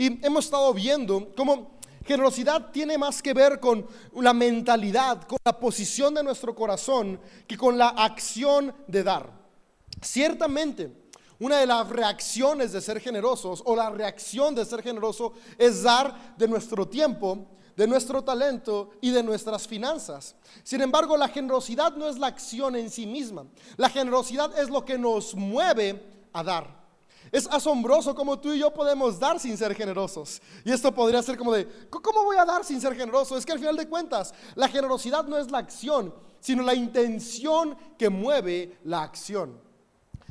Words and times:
Y 0.00 0.24
hemos 0.24 0.46
estado 0.46 0.72
viendo 0.72 1.30
cómo 1.36 1.78
generosidad 2.06 2.70
tiene 2.70 2.96
más 2.96 3.20
que 3.20 3.34
ver 3.34 3.60
con 3.60 3.86
la 4.14 4.32
mentalidad, 4.32 5.24
con 5.24 5.36
la 5.44 5.60
posición 5.60 6.14
de 6.14 6.22
nuestro 6.22 6.54
corazón, 6.54 7.20
que 7.46 7.58
con 7.58 7.76
la 7.76 7.88
acción 7.88 8.74
de 8.86 9.02
dar. 9.02 9.30
Ciertamente, 10.00 10.90
una 11.38 11.58
de 11.58 11.66
las 11.66 11.86
reacciones 11.90 12.72
de 12.72 12.80
ser 12.80 12.98
generosos 12.98 13.62
o 13.66 13.76
la 13.76 13.90
reacción 13.90 14.54
de 14.54 14.64
ser 14.64 14.82
generoso 14.82 15.34
es 15.58 15.82
dar 15.82 16.34
de 16.38 16.48
nuestro 16.48 16.88
tiempo, 16.88 17.48
de 17.76 17.86
nuestro 17.86 18.24
talento 18.24 18.92
y 19.02 19.10
de 19.10 19.22
nuestras 19.22 19.68
finanzas. 19.68 20.34
Sin 20.62 20.80
embargo, 20.80 21.14
la 21.18 21.28
generosidad 21.28 21.94
no 21.94 22.08
es 22.08 22.16
la 22.16 22.28
acción 22.28 22.74
en 22.74 22.88
sí 22.88 23.04
misma. 23.04 23.44
La 23.76 23.90
generosidad 23.90 24.58
es 24.58 24.70
lo 24.70 24.82
que 24.82 24.96
nos 24.96 25.34
mueve 25.34 26.02
a 26.32 26.42
dar. 26.42 26.79
Es 27.32 27.46
asombroso 27.46 28.14
como 28.14 28.38
tú 28.38 28.52
y 28.52 28.58
yo 28.58 28.72
podemos 28.72 29.18
dar 29.18 29.38
sin 29.38 29.56
ser 29.56 29.74
generosos. 29.74 30.42
Y 30.64 30.72
esto 30.72 30.92
podría 30.92 31.22
ser 31.22 31.36
como 31.36 31.52
de, 31.52 31.66
¿cómo 31.88 32.24
voy 32.24 32.36
a 32.36 32.44
dar 32.44 32.64
sin 32.64 32.80
ser 32.80 32.96
generoso? 32.96 33.36
Es 33.36 33.46
que 33.46 33.52
al 33.52 33.58
final 33.58 33.76
de 33.76 33.88
cuentas, 33.88 34.34
la 34.56 34.68
generosidad 34.68 35.24
no 35.24 35.38
es 35.38 35.50
la 35.50 35.58
acción, 35.58 36.12
sino 36.40 36.62
la 36.62 36.74
intención 36.74 37.76
que 37.96 38.08
mueve 38.08 38.78
la 38.84 39.02
acción. 39.02 39.60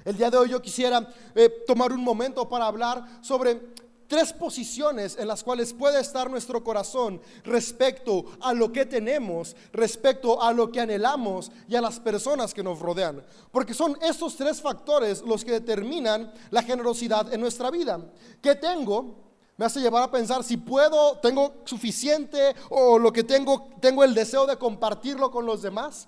El 0.03 0.17
día 0.17 0.29
de 0.29 0.37
hoy 0.37 0.49
yo 0.49 0.61
quisiera 0.61 1.07
eh, 1.35 1.63
tomar 1.67 1.91
un 1.93 2.03
momento 2.03 2.47
para 2.49 2.65
hablar 2.65 3.05
sobre 3.21 3.73
tres 4.09 4.33
posiciones 4.33 5.15
en 5.17 5.27
las 5.27 5.43
cuales 5.43 5.71
puede 5.71 6.01
estar 6.01 6.29
nuestro 6.29 6.61
corazón 6.63 7.21
respecto 7.43 8.25
a 8.41 8.53
lo 8.53 8.73
que 8.73 8.85
tenemos, 8.85 9.55
respecto 9.71 10.41
a 10.41 10.51
lo 10.51 10.69
que 10.71 10.81
anhelamos 10.81 11.51
y 11.69 11.75
a 11.75 11.81
las 11.81 11.99
personas 11.99 12.53
que 12.53 12.63
nos 12.63 12.79
rodean. 12.79 13.23
Porque 13.51 13.73
son 13.73 13.97
estos 14.01 14.35
tres 14.35 14.61
factores 14.61 15.21
los 15.21 15.45
que 15.45 15.51
determinan 15.51 16.33
la 16.49 16.63
generosidad 16.63 17.31
en 17.31 17.39
nuestra 17.39 17.69
vida. 17.69 17.99
¿Qué 18.41 18.55
tengo? 18.55 19.29
Me 19.55 19.65
hace 19.65 19.79
llevar 19.79 20.03
a 20.03 20.11
pensar 20.11 20.43
si 20.43 20.57
puedo, 20.57 21.19
tengo 21.19 21.61
suficiente 21.65 22.55
o 22.69 22.97
lo 22.97 23.13
que 23.13 23.23
tengo, 23.23 23.69
tengo 23.79 24.03
el 24.03 24.15
deseo 24.15 24.47
de 24.47 24.57
compartirlo 24.57 25.29
con 25.29 25.45
los 25.45 25.61
demás. 25.61 26.07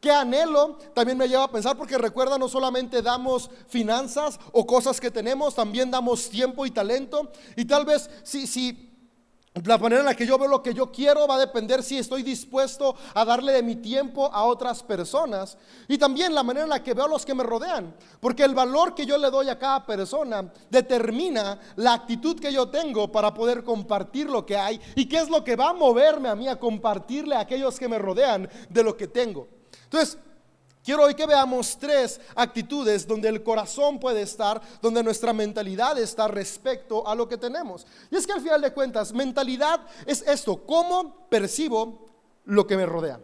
¿Qué 0.00 0.12
anhelo? 0.12 0.78
También 0.94 1.18
me 1.18 1.26
lleva 1.26 1.44
a 1.44 1.50
pensar 1.50 1.76
porque 1.76 1.98
recuerda, 1.98 2.38
no 2.38 2.48
solamente 2.48 3.02
damos 3.02 3.50
finanzas 3.66 4.38
o 4.52 4.64
cosas 4.64 5.00
que 5.00 5.10
tenemos, 5.10 5.56
también 5.56 5.90
damos 5.90 6.30
tiempo 6.30 6.64
y 6.64 6.70
talento. 6.70 7.32
Y 7.56 7.64
tal 7.64 7.84
vez 7.84 8.08
si, 8.22 8.46
si 8.46 8.88
la 9.64 9.76
manera 9.76 10.02
en 10.02 10.06
la 10.06 10.14
que 10.14 10.24
yo 10.24 10.38
veo 10.38 10.46
lo 10.46 10.62
que 10.62 10.72
yo 10.72 10.92
quiero 10.92 11.26
va 11.26 11.34
a 11.34 11.40
depender 11.40 11.82
si 11.82 11.98
estoy 11.98 12.22
dispuesto 12.22 12.94
a 13.12 13.24
darle 13.24 13.52
de 13.52 13.62
mi 13.64 13.74
tiempo 13.74 14.32
a 14.32 14.44
otras 14.44 14.84
personas. 14.84 15.58
Y 15.88 15.98
también 15.98 16.32
la 16.32 16.44
manera 16.44 16.62
en 16.64 16.70
la 16.70 16.82
que 16.82 16.94
veo 16.94 17.06
a 17.06 17.08
los 17.08 17.26
que 17.26 17.34
me 17.34 17.42
rodean. 17.42 17.92
Porque 18.20 18.44
el 18.44 18.54
valor 18.54 18.94
que 18.94 19.04
yo 19.04 19.18
le 19.18 19.30
doy 19.30 19.48
a 19.48 19.58
cada 19.58 19.84
persona 19.84 20.52
determina 20.70 21.58
la 21.74 21.94
actitud 21.94 22.38
que 22.38 22.52
yo 22.52 22.68
tengo 22.68 23.10
para 23.10 23.34
poder 23.34 23.64
compartir 23.64 24.30
lo 24.30 24.46
que 24.46 24.56
hay. 24.56 24.80
Y 24.94 25.06
qué 25.06 25.18
es 25.18 25.28
lo 25.28 25.42
que 25.42 25.56
va 25.56 25.70
a 25.70 25.74
moverme 25.74 26.28
a 26.28 26.36
mí 26.36 26.46
a 26.46 26.60
compartirle 26.60 27.34
a 27.34 27.40
aquellos 27.40 27.80
que 27.80 27.88
me 27.88 27.98
rodean 27.98 28.48
de 28.68 28.84
lo 28.84 28.96
que 28.96 29.08
tengo. 29.08 29.57
Entonces, 29.90 30.18
quiero 30.84 31.04
hoy 31.04 31.14
que 31.14 31.26
veamos 31.26 31.78
tres 31.78 32.20
actitudes 32.34 33.06
donde 33.06 33.28
el 33.28 33.42
corazón 33.42 33.98
puede 33.98 34.22
estar, 34.22 34.60
donde 34.82 35.02
nuestra 35.02 35.32
mentalidad 35.32 35.98
está 35.98 36.28
respecto 36.28 37.08
a 37.08 37.14
lo 37.14 37.26
que 37.26 37.38
tenemos. 37.38 37.86
Y 38.10 38.16
es 38.16 38.26
que 38.26 38.32
al 38.32 38.42
final 38.42 38.60
de 38.60 38.72
cuentas, 38.72 39.12
mentalidad 39.12 39.80
es 40.04 40.22
esto, 40.26 40.64
cómo 40.66 41.26
percibo 41.28 42.06
lo 42.44 42.66
que 42.66 42.76
me 42.76 42.86
rodea. 42.86 43.18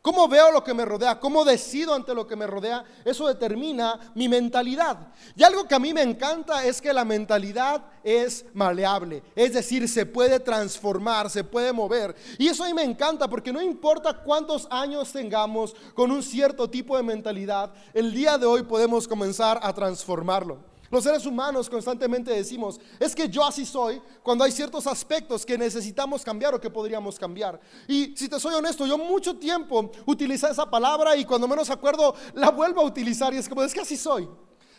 ¿Cómo 0.00 0.28
veo 0.28 0.52
lo 0.52 0.62
que 0.62 0.74
me 0.74 0.84
rodea? 0.84 1.18
¿Cómo 1.18 1.44
decido 1.44 1.92
ante 1.92 2.14
lo 2.14 2.26
que 2.26 2.36
me 2.36 2.46
rodea? 2.46 2.84
Eso 3.04 3.26
determina 3.26 4.12
mi 4.14 4.28
mentalidad. 4.28 5.08
Y 5.34 5.42
algo 5.42 5.66
que 5.66 5.74
a 5.74 5.80
mí 5.80 5.92
me 5.92 6.02
encanta 6.02 6.64
es 6.64 6.80
que 6.80 6.92
la 6.92 7.04
mentalidad 7.04 7.84
es 8.04 8.44
maleable. 8.54 9.22
Es 9.34 9.52
decir, 9.52 9.88
se 9.88 10.06
puede 10.06 10.38
transformar, 10.38 11.28
se 11.30 11.42
puede 11.42 11.72
mover. 11.72 12.14
Y 12.38 12.46
eso 12.46 12.62
a 12.62 12.68
mí 12.68 12.74
me 12.74 12.84
encanta 12.84 13.28
porque 13.28 13.52
no 13.52 13.60
importa 13.60 14.22
cuántos 14.22 14.68
años 14.70 15.12
tengamos 15.12 15.74
con 15.94 16.12
un 16.12 16.22
cierto 16.22 16.70
tipo 16.70 16.96
de 16.96 17.02
mentalidad, 17.02 17.72
el 17.92 18.14
día 18.14 18.38
de 18.38 18.46
hoy 18.46 18.62
podemos 18.62 19.08
comenzar 19.08 19.58
a 19.62 19.72
transformarlo. 19.72 20.58
Los 20.90 21.04
seres 21.04 21.26
humanos 21.26 21.68
constantemente 21.68 22.32
decimos, 22.32 22.80
es 22.98 23.14
que 23.14 23.28
yo 23.28 23.44
así 23.44 23.66
soy, 23.66 24.00
cuando 24.22 24.44
hay 24.44 24.52
ciertos 24.52 24.86
aspectos 24.86 25.44
que 25.44 25.58
necesitamos 25.58 26.22
cambiar 26.22 26.54
o 26.54 26.60
que 26.60 26.70
podríamos 26.70 27.18
cambiar. 27.18 27.60
Y 27.86 28.16
si 28.16 28.28
te 28.28 28.40
soy 28.40 28.54
honesto, 28.54 28.86
yo 28.86 28.96
mucho 28.96 29.36
tiempo 29.36 29.90
utilicé 30.06 30.48
esa 30.48 30.68
palabra 30.70 31.14
y 31.16 31.26
cuando 31.26 31.46
menos 31.46 31.68
acuerdo 31.68 32.14
la 32.34 32.50
vuelvo 32.50 32.80
a 32.80 32.84
utilizar 32.84 33.34
y 33.34 33.36
es 33.36 33.48
como, 33.48 33.62
es 33.62 33.74
que 33.74 33.80
así 33.80 33.96
soy. 33.96 34.28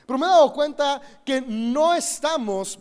Pero 0.08 0.18
me 0.18 0.26
he 0.26 0.30
dado 0.30 0.52
cuenta 0.52 1.00
que 1.24 1.42
no 1.42 1.94
estamos, 1.94 2.80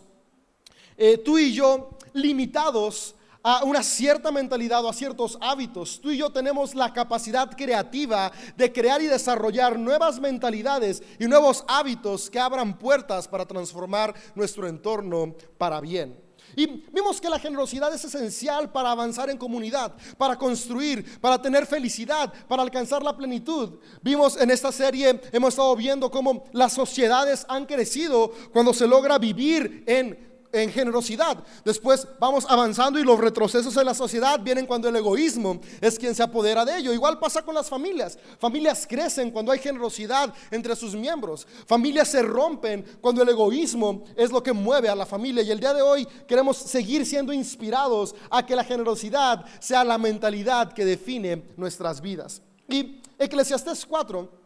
eh, 0.97 1.19
tú 1.19 1.37
y 1.37 1.53
yo, 1.53 1.91
limitados 2.13 3.15
a 3.43 3.63
una 3.63 3.83
cierta 3.83 4.31
mentalidad 4.31 4.83
o 4.83 4.89
a 4.89 4.93
ciertos 4.93 5.37
hábitos. 5.41 5.99
Tú 6.01 6.11
y 6.11 6.17
yo 6.17 6.29
tenemos 6.29 6.75
la 6.75 6.93
capacidad 6.93 7.49
creativa 7.55 8.31
de 8.57 8.71
crear 8.71 9.01
y 9.01 9.07
desarrollar 9.07 9.79
nuevas 9.79 10.19
mentalidades 10.19 11.01
y 11.19 11.25
nuevos 11.25 11.63
hábitos 11.67 12.29
que 12.29 12.39
abran 12.39 12.77
puertas 12.77 13.27
para 13.27 13.45
transformar 13.45 14.13
nuestro 14.35 14.67
entorno 14.67 15.35
para 15.57 15.79
bien. 15.79 16.29
Y 16.55 16.65
vimos 16.91 17.21
que 17.21 17.29
la 17.29 17.39
generosidad 17.39 17.93
es 17.93 18.03
esencial 18.03 18.71
para 18.71 18.91
avanzar 18.91 19.29
en 19.29 19.37
comunidad, 19.37 19.93
para 20.17 20.37
construir, 20.37 21.19
para 21.19 21.41
tener 21.41 21.65
felicidad, 21.65 22.33
para 22.47 22.63
alcanzar 22.63 23.03
la 23.03 23.15
plenitud. 23.15 23.79
Vimos 24.01 24.35
en 24.35 24.49
esta 24.51 24.71
serie, 24.71 25.21
hemos 25.31 25.49
estado 25.49 25.75
viendo 25.75 26.09
cómo 26.09 26.45
las 26.51 26.73
sociedades 26.73 27.45
han 27.47 27.65
crecido 27.65 28.31
cuando 28.51 28.73
se 28.73 28.87
logra 28.87 29.17
vivir 29.17 29.83
en 29.85 30.28
en 30.51 30.71
generosidad. 30.71 31.43
Después 31.63 32.07
vamos 32.19 32.45
avanzando 32.47 32.99
y 32.99 33.03
los 33.03 33.19
retrocesos 33.19 33.75
en 33.77 33.85
la 33.85 33.93
sociedad 33.93 34.39
vienen 34.39 34.65
cuando 34.65 34.89
el 34.89 34.95
egoísmo 34.95 35.59
es 35.81 35.99
quien 35.99 36.15
se 36.15 36.23
apodera 36.23 36.65
de 36.65 36.77
ello. 36.77 36.93
Igual 36.93 37.19
pasa 37.19 37.41
con 37.41 37.55
las 37.55 37.69
familias. 37.69 38.17
Familias 38.39 38.85
crecen 38.87 39.31
cuando 39.31 39.51
hay 39.51 39.59
generosidad 39.59 40.33
entre 40.51 40.75
sus 40.75 40.95
miembros. 40.95 41.47
Familias 41.65 42.07
se 42.09 42.21
rompen 42.21 42.85
cuando 43.01 43.21
el 43.21 43.29
egoísmo 43.29 44.03
es 44.15 44.31
lo 44.31 44.41
que 44.41 44.53
mueve 44.53 44.89
a 44.89 44.95
la 44.95 45.05
familia. 45.05 45.43
Y 45.43 45.51
el 45.51 45.59
día 45.59 45.73
de 45.73 45.81
hoy 45.81 46.07
queremos 46.27 46.57
seguir 46.57 47.05
siendo 47.05 47.33
inspirados 47.33 48.15
a 48.29 48.45
que 48.45 48.55
la 48.55 48.63
generosidad 48.63 49.45
sea 49.59 49.83
la 49.83 49.97
mentalidad 49.97 50.73
que 50.73 50.85
define 50.85 51.43
nuestras 51.57 52.01
vidas. 52.01 52.41
Y 52.67 53.01
Eclesiastés 53.17 53.85
4 53.85 54.38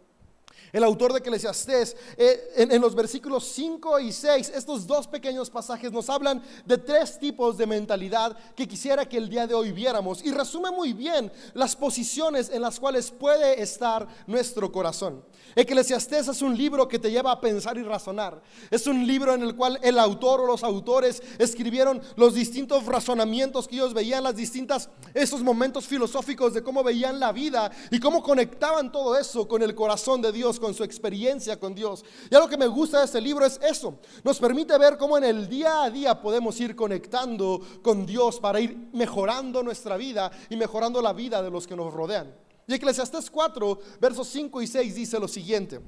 el 0.74 0.84
autor 0.84 1.14
de 1.14 1.20
Eclesiastés, 1.20 1.96
eh, 2.18 2.52
en, 2.56 2.82
los 2.82 2.96
versículos 2.96 3.46
5 3.46 4.00
y 4.00 4.12
6, 4.12 4.54
estos 4.56 4.88
dos 4.88 5.08
pequeños 5.08 5.52
pasajes 5.52 5.92
nos 5.92 6.10
hablan 6.10 6.42
de 6.66 6.80
tres 6.80 7.20
tipos 7.20 7.58
de 7.58 7.68
mentalidad 7.68 8.36
que 8.56 8.68
quisiera 8.68 9.08
que 9.08 9.18
el 9.18 9.30
día 9.30 9.46
de 9.46 9.54
hoy 9.54 9.72
viéramos 9.72 10.26
y 10.26 10.32
resume 10.32 10.72
muy 10.72 10.94
bien 10.94 11.32
las 11.54 11.76
posiciones 11.76 12.50
en 12.50 12.64
las 12.64 12.80
cuales 12.80 13.12
puede 13.12 13.62
estar 13.62 14.08
nuestro 14.26 14.72
corazón. 14.72 15.24
Eclesiastés 15.56 16.28
es 16.28 16.42
un 16.42 16.58
libro 16.58 16.88
que 16.88 16.98
te 16.98 17.12
lleva 17.12 17.32
a 17.32 17.40
pensar 17.40 17.78
y 17.78 17.84
razonar. 17.84 18.42
Es 18.72 18.88
un 18.88 19.06
libro 19.06 19.36
en 19.36 19.44
el 19.44 19.56
cual 19.56 19.80
el 19.84 20.00
autor 20.00 20.42
o 20.42 20.48
los 20.48 20.64
autores 20.64 21.22
escribieron 21.38 22.02
los 22.16 22.34
distintos 22.34 22.86
razonamientos 22.86 23.68
que 23.68 23.76
ellos 23.76 23.94
veían, 23.94 24.24
las 24.24 24.36
distintas, 24.36 24.90
esos 25.14 25.44
momentos 25.44 25.86
filosóficos 25.86 26.56
de 26.56 26.64
cómo 26.64 26.84
veían 26.84 27.20
la 27.20 27.32
vida 27.32 27.72
y 27.92 28.00
cómo 28.00 28.24
conectaban 28.24 28.92
todo 28.92 29.16
eso 29.18 29.48
con 29.48 29.62
el 29.62 29.76
corazón 29.76 30.22
de 30.22 30.32
Dios, 30.32 30.60
con 30.64 30.74
su 30.74 30.86
experiencia 30.86 31.60
con 31.60 31.76
Dios. 31.76 32.06
Y 32.32 32.36
algo 32.36 32.48
que 32.48 32.56
me 32.56 32.68
gusta 32.68 33.00
de 33.00 33.06
este 33.06 33.20
libro 33.20 33.46
es 33.46 33.60
eso. 33.62 34.00
Nos 34.24 34.40
permite 34.40 34.78
ver 34.78 34.98
cómo 34.98 35.18
en 35.18 35.26
el 35.26 35.50
día 35.50 35.84
a 35.84 35.90
día 35.90 36.22
podemos 36.22 36.58
ir 36.62 36.74
conectando 36.74 37.60
con 37.82 38.06
Dios 38.06 38.40
para 38.40 38.62
ir 38.62 38.78
mejorando 38.94 39.62
nuestra 39.62 39.98
vida 39.98 40.32
y 40.50 40.56
mejorando 40.56 41.02
la 41.02 41.12
vida 41.12 41.44
de 41.44 41.52
los 41.52 41.68
que 41.68 41.76
nos 41.76 41.94
rodean. 41.94 42.34
Y 42.66 42.76
Eclesiastés 42.76 43.30
4, 43.30 43.80
versos 44.00 44.30
5 44.30 44.62
y 44.62 44.68
6 44.68 44.96
dice 44.96 45.20
lo 45.20 45.28
siguiente. 45.28 45.82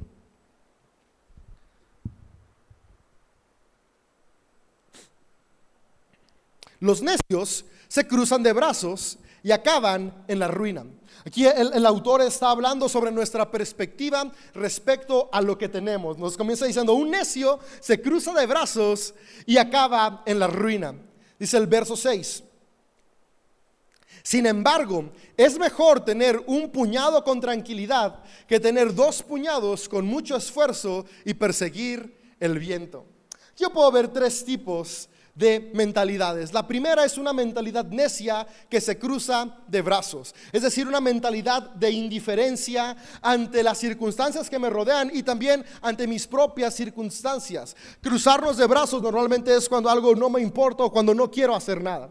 Los 6.81 7.01
necios 7.01 7.63
se 7.87 8.05
cruzan 8.05 8.43
de 8.43 8.51
brazos 8.51 9.19
y 9.45 9.51
acaban 9.51 10.25
en 10.27 10.39
la 10.39 10.47
ruina. 10.47 10.83
Aquí 11.23 11.45
el, 11.45 11.85
autor 11.85 12.23
está 12.23 12.49
hablando 12.49 12.89
sobre 12.89 13.11
nuestra 13.11 13.51
perspectiva 13.51 14.31
respecto 14.55 15.29
a 15.31 15.39
lo 15.39 15.55
que 15.55 15.69
tenemos. 15.69 16.17
Nos 16.17 16.35
comienza 16.35 16.65
diciendo, 16.65 16.95
un 16.95 17.11
necio 17.11 17.59
se 17.79 18.01
cruza 18.01 18.33
de 18.33 18.47
brazos 18.47 19.13
y 19.45 19.57
acaba 19.57 20.23
en 20.25 20.39
la 20.39 20.47
ruina. 20.47 20.95
Dice 21.37 21.57
el 21.57 21.67
verso 21.67 21.95
6. 21.95 22.43
Sin 24.23 24.47
embargo, 24.47 25.11
es 25.37 25.59
mejor 25.59 26.03
tener 26.03 26.41
un 26.47 26.71
puñado 26.71 27.23
con 27.23 27.39
tranquilidad 27.39 28.23
que 28.47 28.59
tener 28.59 28.95
dos 28.95 29.21
puñados 29.21 29.87
con 29.87 30.07
mucho 30.07 30.35
esfuerzo 30.35 31.05
y 31.23 31.35
perseguir 31.35 32.17
el 32.39 32.57
viento. 32.57 33.05
Yo 33.55 33.69
puedo 33.69 33.91
ver 33.91 34.07
tres 34.07 34.43
tipos 34.43 35.07
de 35.35 35.69
mentalidades. 35.73 36.53
La 36.53 36.65
primera 36.65 37.03
es 37.05 37.17
una 37.17 37.33
mentalidad 37.33 37.85
necia 37.85 38.47
que 38.69 38.81
se 38.81 38.97
cruza 38.97 39.57
de 39.67 39.81
brazos, 39.81 40.33
es 40.51 40.63
decir, 40.63 40.87
una 40.87 41.01
mentalidad 41.01 41.71
de 41.71 41.91
indiferencia 41.91 42.95
ante 43.21 43.61
las 43.61 43.77
circunstancias 43.77 44.49
que 44.49 44.59
me 44.59 44.69
rodean 44.69 45.11
y 45.13 45.23
también 45.23 45.65
ante 45.81 46.07
mis 46.07 46.25
propias 46.25 46.73
circunstancias. 46.73 47.75
Cruzarnos 48.01 48.57
de 48.57 48.65
brazos 48.65 49.01
normalmente 49.01 49.55
es 49.55 49.67
cuando 49.67 49.89
algo 49.89 50.15
no 50.15 50.29
me 50.29 50.41
importa 50.41 50.85
o 50.85 50.91
cuando 50.91 51.13
no 51.13 51.29
quiero 51.29 51.53
hacer 51.53 51.81
nada. 51.83 52.09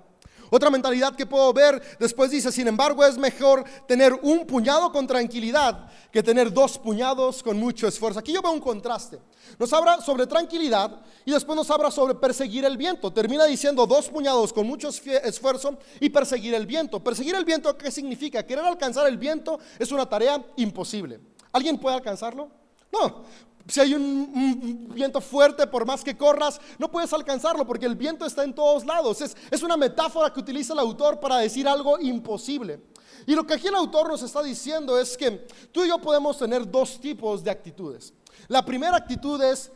Otra 0.50 0.70
mentalidad 0.70 1.14
que 1.14 1.26
puedo 1.26 1.52
ver 1.52 1.80
después 1.98 2.30
dice, 2.30 2.52
sin 2.52 2.68
embargo, 2.68 3.04
es 3.04 3.18
mejor 3.18 3.64
tener 3.86 4.12
un 4.22 4.46
puñado 4.46 4.92
con 4.92 5.06
tranquilidad 5.06 5.90
que 6.12 6.22
tener 6.22 6.52
dos 6.52 6.78
puñados 6.78 7.42
con 7.42 7.58
mucho 7.58 7.88
esfuerzo. 7.88 8.18
Aquí 8.20 8.32
yo 8.32 8.42
veo 8.42 8.52
un 8.52 8.60
contraste. 8.60 9.18
Nos 9.58 9.72
habla 9.72 10.00
sobre 10.00 10.26
tranquilidad 10.26 11.00
y 11.24 11.32
después 11.32 11.56
nos 11.56 11.70
habla 11.70 11.90
sobre 11.90 12.14
perseguir 12.14 12.64
el 12.64 12.76
viento. 12.76 13.12
Termina 13.12 13.44
diciendo 13.44 13.86
dos 13.86 14.08
puñados 14.08 14.52
con 14.52 14.66
mucho 14.66 14.88
esfuerzo 14.88 15.78
y 16.00 16.08
perseguir 16.10 16.54
el 16.54 16.66
viento. 16.66 17.02
Perseguir 17.02 17.34
el 17.34 17.44
viento, 17.44 17.76
¿qué 17.76 17.90
significa? 17.90 18.44
Querer 18.44 18.64
alcanzar 18.64 19.06
el 19.06 19.18
viento 19.18 19.58
es 19.78 19.90
una 19.92 20.08
tarea 20.08 20.44
imposible. 20.56 21.20
¿Alguien 21.52 21.78
puede 21.78 21.96
alcanzarlo? 21.96 22.50
No, 22.92 23.24
si 23.66 23.80
hay 23.80 23.94
un, 23.94 24.88
viento 24.94 25.20
fuerte, 25.20 25.66
por 25.66 25.86
más 25.86 26.04
que 26.04 26.16
corras, 26.16 26.60
no 26.78 26.90
puedes 26.90 27.12
alcanzarlo 27.12 27.66
porque 27.66 27.86
el 27.86 27.96
viento 27.96 28.26
está 28.26 28.44
en 28.44 28.54
todos 28.54 28.84
lados. 28.84 29.20
Es, 29.20 29.36
es 29.50 29.62
una 29.62 29.76
metáfora 29.76 30.32
que 30.32 30.40
utiliza 30.40 30.74
el 30.74 30.78
autor 30.80 31.18
para 31.18 31.38
decir 31.38 31.66
algo 31.66 31.98
imposible. 31.98 32.80
Y 33.26 33.34
lo 33.34 33.46
que 33.46 33.54
aquí 33.54 33.68
el 33.68 33.74
autor 33.74 34.08
nos 34.08 34.22
está 34.22 34.42
diciendo 34.42 34.98
es 34.98 35.16
que 35.16 35.46
tú 35.72 35.84
y 35.84 35.88
yo 35.88 35.98
podemos 35.98 36.38
tener 36.38 36.70
dos 36.70 37.00
tipos 37.00 37.42
de 37.42 37.50
actitudes. 37.50 38.12
La 38.48 38.64
primera 38.64 38.96
actitud 38.96 39.42
es 39.42 39.70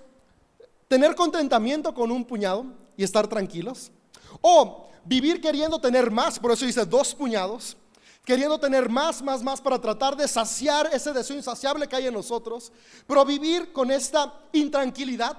tener 0.87 1.15
contentamiento 1.15 1.95
con 1.95 2.11
un 2.11 2.25
puñado 2.25 2.67
y 2.97 3.05
estar 3.05 3.27
tranquilos. 3.27 3.91
O 4.43 4.89
vivir 5.05 5.41
queriendo 5.41 5.81
tener 5.81 6.11
más, 6.11 6.39
por 6.39 6.53
eso 6.53 6.67
dice 6.67 6.85
dos 6.85 7.15
puñados 7.15 7.77
queriendo 8.29 8.61
tener 8.61 8.91
más, 8.91 9.23
más, 9.23 9.43
más 9.43 9.59
para 9.59 9.81
tratar 9.81 10.15
de 10.15 10.29
saciar 10.29 10.91
ese 10.93 11.15
deseo 11.15 11.35
insaciable 11.35 11.89
que 11.89 11.97
hay 11.97 12.09
en 12.09 12.13
nosotros, 12.13 12.71
pero 13.07 13.25
vivir 13.25 13.73
con 13.73 13.91
esta 13.91 14.35
intranquilidad, 14.53 15.35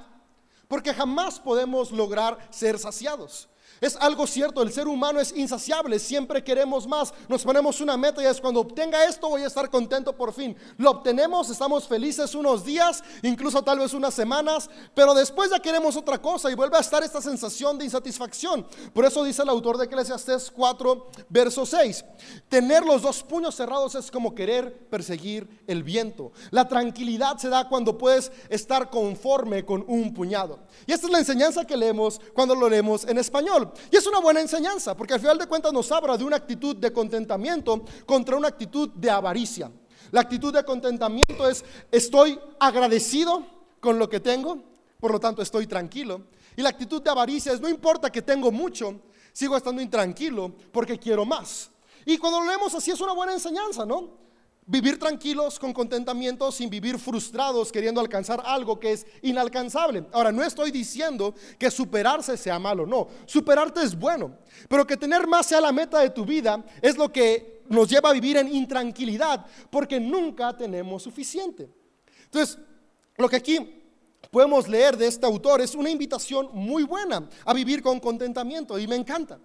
porque 0.68 0.91
jamás 0.91 1.39
podemos 1.39 1.91
lograr 1.91 2.39
ser 2.50 2.80
saciados. 2.80 3.47
Es 3.81 3.96
algo 3.96 4.28
cierto, 4.28 4.62
el 4.62 4.72
ser 4.72 4.88
humano 4.88 5.20
es 5.20 5.36
insaciable, 5.36 6.00
siempre 6.00 6.44
queremos 6.44 6.88
más, 6.88 7.14
nos 7.28 7.44
ponemos 7.44 7.80
una 7.81 7.96
meta 7.98 8.22
y 8.22 8.26
es 8.26 8.42
cuando 8.42 8.60
obtenga 8.60 9.06
esto 9.06 9.30
voy 9.30 9.44
a 9.44 9.48
estar 9.48 9.70
contento 9.70 10.16
por 10.16 10.34
fin. 10.34 10.56
Lo 10.78 10.92
obtenemos, 10.92 11.50
estamos 11.50 11.88
felices 11.88 12.36
unos 12.36 12.66
días, 12.66 13.04
incluso 13.24 13.64
tal 13.64 13.80
vez 13.80 13.94
unas 13.94 14.14
semanas, 14.14 14.70
pero 14.94 15.14
después 15.14 15.50
ya 15.50 15.60
queremos 15.60 15.96
otra 15.96 16.22
cosa 16.22 16.52
y 16.52 16.56
vuelve 16.56 16.78
a 16.78 16.81
estar 16.81 17.04
esta 17.04 17.22
sensación 17.22 17.78
de 17.78 17.86
insatisfacción. 17.86 18.66
Por 18.94 19.06
eso 19.06 19.24
dice 19.24 19.44
el 19.44 19.50
autor 19.50 19.78
de 19.78 19.86
Eclesiastes 19.86 20.52
4, 20.52 21.08
verso 21.30 21.66
6, 21.66 22.04
tener 22.50 22.86
los 22.86 23.02
dos 23.02 23.24
puños 23.24 23.56
cerrados 23.56 23.96
es 23.96 24.12
como 24.12 24.36
querer 24.36 24.88
perseguir 24.90 25.64
el 25.68 25.84
viento. 25.84 26.32
La 26.52 26.68
tranquilidad 26.68 27.38
se 27.38 27.50
da 27.50 27.70
cuando 27.70 27.98
puedes 27.98 28.32
estar 28.50 28.90
conforme 28.90 29.66
con 29.66 29.86
un 29.88 30.14
puñado. 30.14 30.60
Y 30.86 30.94
esta 30.94 31.08
es 31.08 31.14
la 31.14 31.20
enseñanza 31.20 31.66
que 31.66 31.78
leemos 31.78 32.20
cuando 32.34 32.56
lo 32.56 32.70
leemos 32.70 33.06
en 33.06 33.18
español. 33.18 33.69
Y 33.92 33.95
es 33.95 34.06
una 34.07 34.19
buena 34.19 34.42
enseñanza, 34.42 34.95
porque 34.95 35.13
al 35.13 35.19
final 35.19 35.38
de 35.38 35.48
cuentas 35.48 35.74
nos 35.74 35.92
habla 35.92 36.18
de 36.18 36.24
una 36.24 36.38
actitud 36.38 36.75
de 36.75 36.92
contentamiento 36.92 37.83
contra 38.06 38.36
una 38.36 38.48
actitud 38.48 38.89
de 38.89 39.10
avaricia. 39.10 39.71
La 40.12 40.21
actitud 40.21 40.54
de 40.54 40.63
contentamiento 40.63 41.48
es 41.48 41.63
estoy 41.92 42.39
agradecido 42.60 43.45
con 43.80 44.00
lo 44.00 44.10
que 44.10 44.19
tengo, 44.19 44.63
por 45.00 45.12
lo 45.12 45.19
tanto 45.19 45.42
estoy 45.42 45.68
tranquilo. 45.68 46.21
Y 46.56 46.62
la 46.62 46.69
actitud 46.69 47.01
de 47.01 47.10
avaricia 47.10 47.54
es 47.54 47.62
no 47.62 47.69
importa 47.69 48.12
que 48.12 48.21
tengo 48.21 48.51
mucho, 48.51 49.00
sigo 49.31 49.56
estando 49.56 49.81
intranquilo 49.81 50.54
porque 50.72 50.98
quiero 50.98 51.25
más. 51.25 51.69
Y 52.06 52.18
cuando 52.18 52.39
lo 52.39 52.48
leemos 52.48 52.74
así 52.74 52.92
es 52.92 53.00
una 53.01 53.13
buena 53.13 53.33
enseñanza, 53.33 53.86
¿no? 53.86 54.29
Vivir 54.69 55.00
tranquilos 55.00 55.57
con 55.57 55.74
contentamiento 55.74 56.51
sin 56.51 56.69
vivir 56.69 57.00
frustrados 57.00 57.71
queriendo 57.71 58.00
alcanzar 58.00 58.39
algo 58.45 58.80
que 58.80 58.92
es 58.92 59.07
inalcanzable. 59.24 60.06
Ahora, 60.12 60.31
no 60.31 60.44
estoy 60.44 60.69
diciendo 60.69 61.33
que 61.57 61.71
superarse 61.71 62.38
sea 62.38 62.60
malo, 62.60 62.86
no, 62.86 63.07
superarte 63.25 63.81
es 63.81 63.98
bueno, 63.98 64.38
pero 64.68 64.86
que 64.86 64.95
tener 64.95 65.25
más 65.25 65.48
sea 65.48 65.60
la 65.60 65.71
meta 65.71 66.00
de 66.00 66.12
tu 66.12 66.24
vida 66.24 66.63
es 66.83 66.98
lo 66.98 67.12
que 67.12 67.63
nos 67.68 67.89
lleva 67.89 68.10
a 68.10 68.13
vivir 68.13 68.38
en 68.38 68.54
intranquilidad 68.54 69.44
porque 69.71 70.00
nunca 70.00 70.56
tenemos 70.56 71.01
suficiente. 71.01 71.68
Entonces, 72.25 72.60
lo 73.18 73.27
que 73.27 73.38
aquí 73.38 73.83
podemos 74.30 74.68
leer 74.68 74.95
de 74.95 75.07
este 75.07 75.25
autor 75.25 75.62
es 75.62 75.74
una 75.74 75.89
invitación 75.89 76.48
muy 76.54 76.83
buena 76.83 77.27
a 77.44 77.54
vivir 77.56 77.81
con 77.81 78.00
contentamiento 78.00 78.77
y 78.77 78.86
me 78.88 78.95
encanta. 78.95 79.39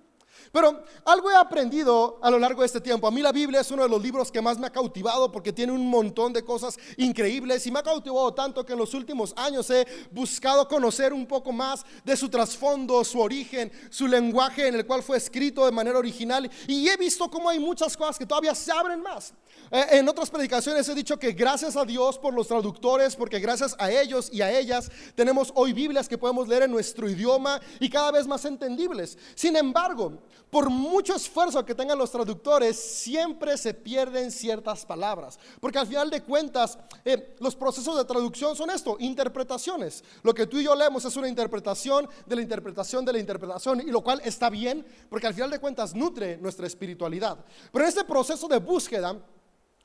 Pero 0.53 0.85
algo 1.05 1.31
he 1.31 1.37
aprendido 1.37 2.19
a 2.23 2.31
lo 2.31 2.39
largo 2.39 2.61
de 2.61 2.67
este 2.67 2.81
tiempo. 2.81 3.07
A 3.07 3.11
mí 3.11 3.21
la 3.21 3.33
Biblia 3.33 3.61
es 3.61 3.71
uno 3.71 3.83
de 3.83 3.89
los 3.89 4.03
libros 4.03 4.31
que 4.31 4.41
más 4.41 4.59
me 4.59 4.67
ha 4.67 4.71
cautivado 4.71 5.31
porque 5.33 5.53
tiene 5.53 5.73
un 5.73 5.89
montón 5.89 6.33
de 6.33 6.45
cosas 6.45 6.79
increíbles 6.97 7.67
y 7.67 7.71
me 7.71 7.81
ha 7.81 7.83
cautivado 7.83 8.33
tanto 8.35 8.65
que 8.65 8.73
en 8.73 8.79
los 8.79 8.95
últimos 8.95 9.33
años 9.37 9.69
he 9.71 9.87
buscado 10.11 10.67
conocer 10.69 11.13
un 11.13 11.27
poco 11.27 11.53
más 11.53 11.85
de 12.05 12.17
su 12.17 12.29
trasfondo, 12.29 13.03
su 13.05 13.21
origen, 13.21 13.73
su 13.91 14.07
lenguaje 14.07 14.69
en 14.69 14.75
el 14.75 14.87
cual 14.87 15.03
fue 15.03 15.17
escrito 15.17 15.65
de 15.65 15.73
manera 15.73 15.99
original 15.99 16.51
y 16.67 16.89
he 16.89 16.97
visto 16.97 17.29
cómo 17.31 17.49
hay 17.49 17.59
muchas 17.59 17.97
cosas 17.97 18.19
que 18.19 18.27
todavía 18.27 18.55
se 18.55 18.73
abren 18.73 19.01
más. 19.01 19.35
Eh, 19.71 19.87
en 19.93 20.09
otras 20.09 20.31
predicaciones 20.31 20.89
he 20.89 20.95
dicho 20.95 21.19
que 21.19 21.33
gracias 21.33 21.77
a 21.77 21.85
Dios 21.85 22.19
por 22.19 22.35
los 22.35 22.49
traductores, 22.49 23.17
porque 23.17 23.41
gracias 23.41 23.75
a 23.79 23.91
ellos 23.91 24.29
y 24.33 24.43
a 24.43 24.57
ellas 24.57 24.91
tenemos 25.15 25.53
hoy 25.55 25.73
Biblias 25.73 26.09
que 26.09 26.19
podemos 26.19 26.49
leer 26.49 26.65
en 26.65 26.71
nuestro 26.71 27.09
idioma 27.09 27.61
y 27.81 27.89
cada 27.89 28.11
vez 28.11 28.27
más 28.27 28.45
entendibles. 28.45 29.19
Sin 29.35 29.57
embargo, 29.57 30.19
por 30.51 30.71
mucho 30.71 31.17
esfuerzo 31.17 31.65
que 31.65 31.75
tengan 31.75 31.99
los 31.99 32.11
traductores, 32.11 32.79
siempre 32.79 33.59
se 33.59 33.75
pierden 33.75 34.31
ciertas 34.31 34.87
palabras. 34.87 35.39
Porque 35.61 35.79
al 35.79 35.87
final 35.87 36.11
de 36.11 36.23
cuentas, 36.23 36.79
eh, 37.05 37.35
los 37.41 37.57
procesos 37.57 37.97
de 37.97 38.05
traducción 38.05 38.55
son 38.55 38.71
esto, 38.71 38.97
interpretaciones. 39.01 40.05
Lo 40.23 40.33
que 40.33 40.47
tú 40.47 40.59
y 40.59 40.65
yo 40.65 40.75
leemos 40.75 41.05
es 41.05 41.17
una 41.17 41.29
interpretación 41.29 42.09
de 42.27 42.37
la 42.37 42.43
interpretación 42.43 43.05
de 43.05 43.13
la 43.13 43.19
interpretación, 43.19 43.81
y 43.81 43.91
lo 43.91 44.03
cual 44.03 44.21
está 44.25 44.49
bien, 44.51 44.87
porque 45.09 45.27
al 45.27 45.35
final 45.35 45.51
de 45.51 45.59
cuentas 45.59 45.95
nutre 45.95 46.37
nuestra 46.39 46.67
espiritualidad. 46.67 47.45
Pero 47.73 47.85
en 47.85 47.89
este 47.89 48.05
proceso 48.05 48.47
de 48.47 48.59
búsqueda, 48.59 49.17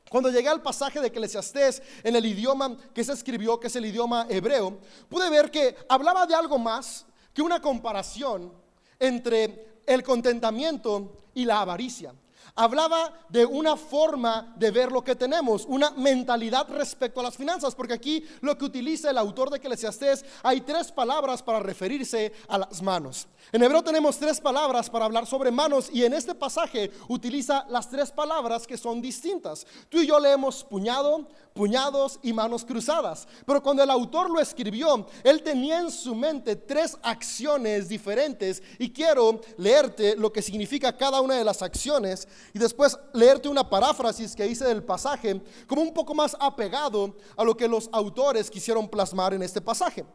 cuando 0.10 0.30
llegué 0.30 0.50
al 0.50 0.62
pasaje 0.62 1.00
de 1.00 1.08
Eclesiastés 1.08 1.82
en 2.04 2.16
el 2.16 2.26
idioma 2.26 2.76
que 2.94 3.04
se 3.04 3.14
escribió, 3.14 3.60
que 3.60 3.68
es 3.68 3.76
el 3.76 3.86
idioma 3.86 4.26
hebreo, 4.30 4.80
pude 5.08 5.30
ver 5.30 5.52
que 5.52 5.76
hablaba 5.88 6.26
de 6.26 6.36
algo 6.36 6.58
más 6.58 7.06
que 7.34 7.42
una 7.42 7.62
comparación 7.62 8.52
entre 9.00 9.79
el 9.90 10.04
contentamiento 10.04 11.12
y 11.34 11.46
la 11.46 11.62
avaricia. 11.62 12.14
Hablaba 12.56 13.14
de 13.30 13.46
una 13.46 13.76
forma 13.78 14.54
de 14.56 14.72
ver 14.72 14.92
lo 14.92 15.04
que 15.04 15.16
tenemos, 15.16 15.66
una 15.68 15.92
mentalidad 15.92 16.68
respecto 16.70 17.20
a 17.20 17.24
las 17.24 17.38
finanzas, 17.38 17.76
porque 17.76 17.94
aquí 17.94 18.24
lo 18.42 18.58
que 18.58 18.66
utiliza 18.66 19.10
el 19.10 19.18
autor 19.18 19.50
de 19.50 19.58
Eclesiastés, 19.58 20.26
hay 20.44 20.62
tres 20.62 20.92
palabras 20.92 21.42
para 21.44 21.60
referirse 21.60 22.34
a 22.48 22.58
las 22.58 22.82
manos. 22.82 23.28
En 23.52 23.64
hebreo 23.64 23.84
tenemos 23.84 24.18
tres 24.18 24.40
palabras 24.40 24.90
para 24.90 25.06
hablar 25.06 25.26
sobre 25.26 25.50
manos 25.50 25.90
y 25.92 26.04
en 26.04 26.14
este 26.14 26.36
pasaje 26.36 26.92
utiliza 27.08 27.66
las 27.70 27.90
tres 27.90 28.12
palabras 28.12 28.68
que 28.68 28.78
son 28.78 29.02
distintas. 29.02 29.66
Tú 29.90 30.00
y 30.00 30.08
yo 30.08 30.20
leemos 30.20 30.64
puñado, 30.64 31.28
puñados 31.54 32.20
y 32.22 32.32
manos 32.32 32.64
cruzadas. 32.64 33.28
Pero 33.46 33.64
cuando 33.64 33.82
el 33.82 33.90
autor 33.90 34.30
lo 34.30 34.40
escribió, 34.40 35.08
él 35.24 35.42
tenía 35.42 35.80
en 35.80 35.90
su 35.90 36.14
mente 36.14 36.56
tres 36.56 36.98
acciones 37.02 37.90
diferentes 37.90 38.62
y 38.78 38.92
quiero 38.92 39.42
leerte 39.58 40.16
lo 40.16 40.32
que 40.32 40.42
significa 40.42 40.96
cada 40.96 41.20
una 41.22 41.36
de 41.36 41.44
las 41.44 41.62
acciones 41.62 42.28
y 42.54 42.60
después 42.60 42.98
leerte 43.14 43.50
una 43.50 43.70
paráfrasis 43.70 44.36
que 44.36 44.48
hice 44.48 44.66
del 44.66 44.84
pasaje 44.84 45.42
como 45.68 45.82
un 45.82 45.94
poco 45.94 46.14
más 46.14 46.36
apegado 46.40 47.16
a 47.38 47.44
lo 47.44 47.56
que 47.56 47.68
los 47.68 47.90
autores 47.92 48.50
quisieron 48.50 48.88
plasmar 48.88 49.34
en 49.34 49.44
este 49.44 49.62
pasaje. 49.62 50.06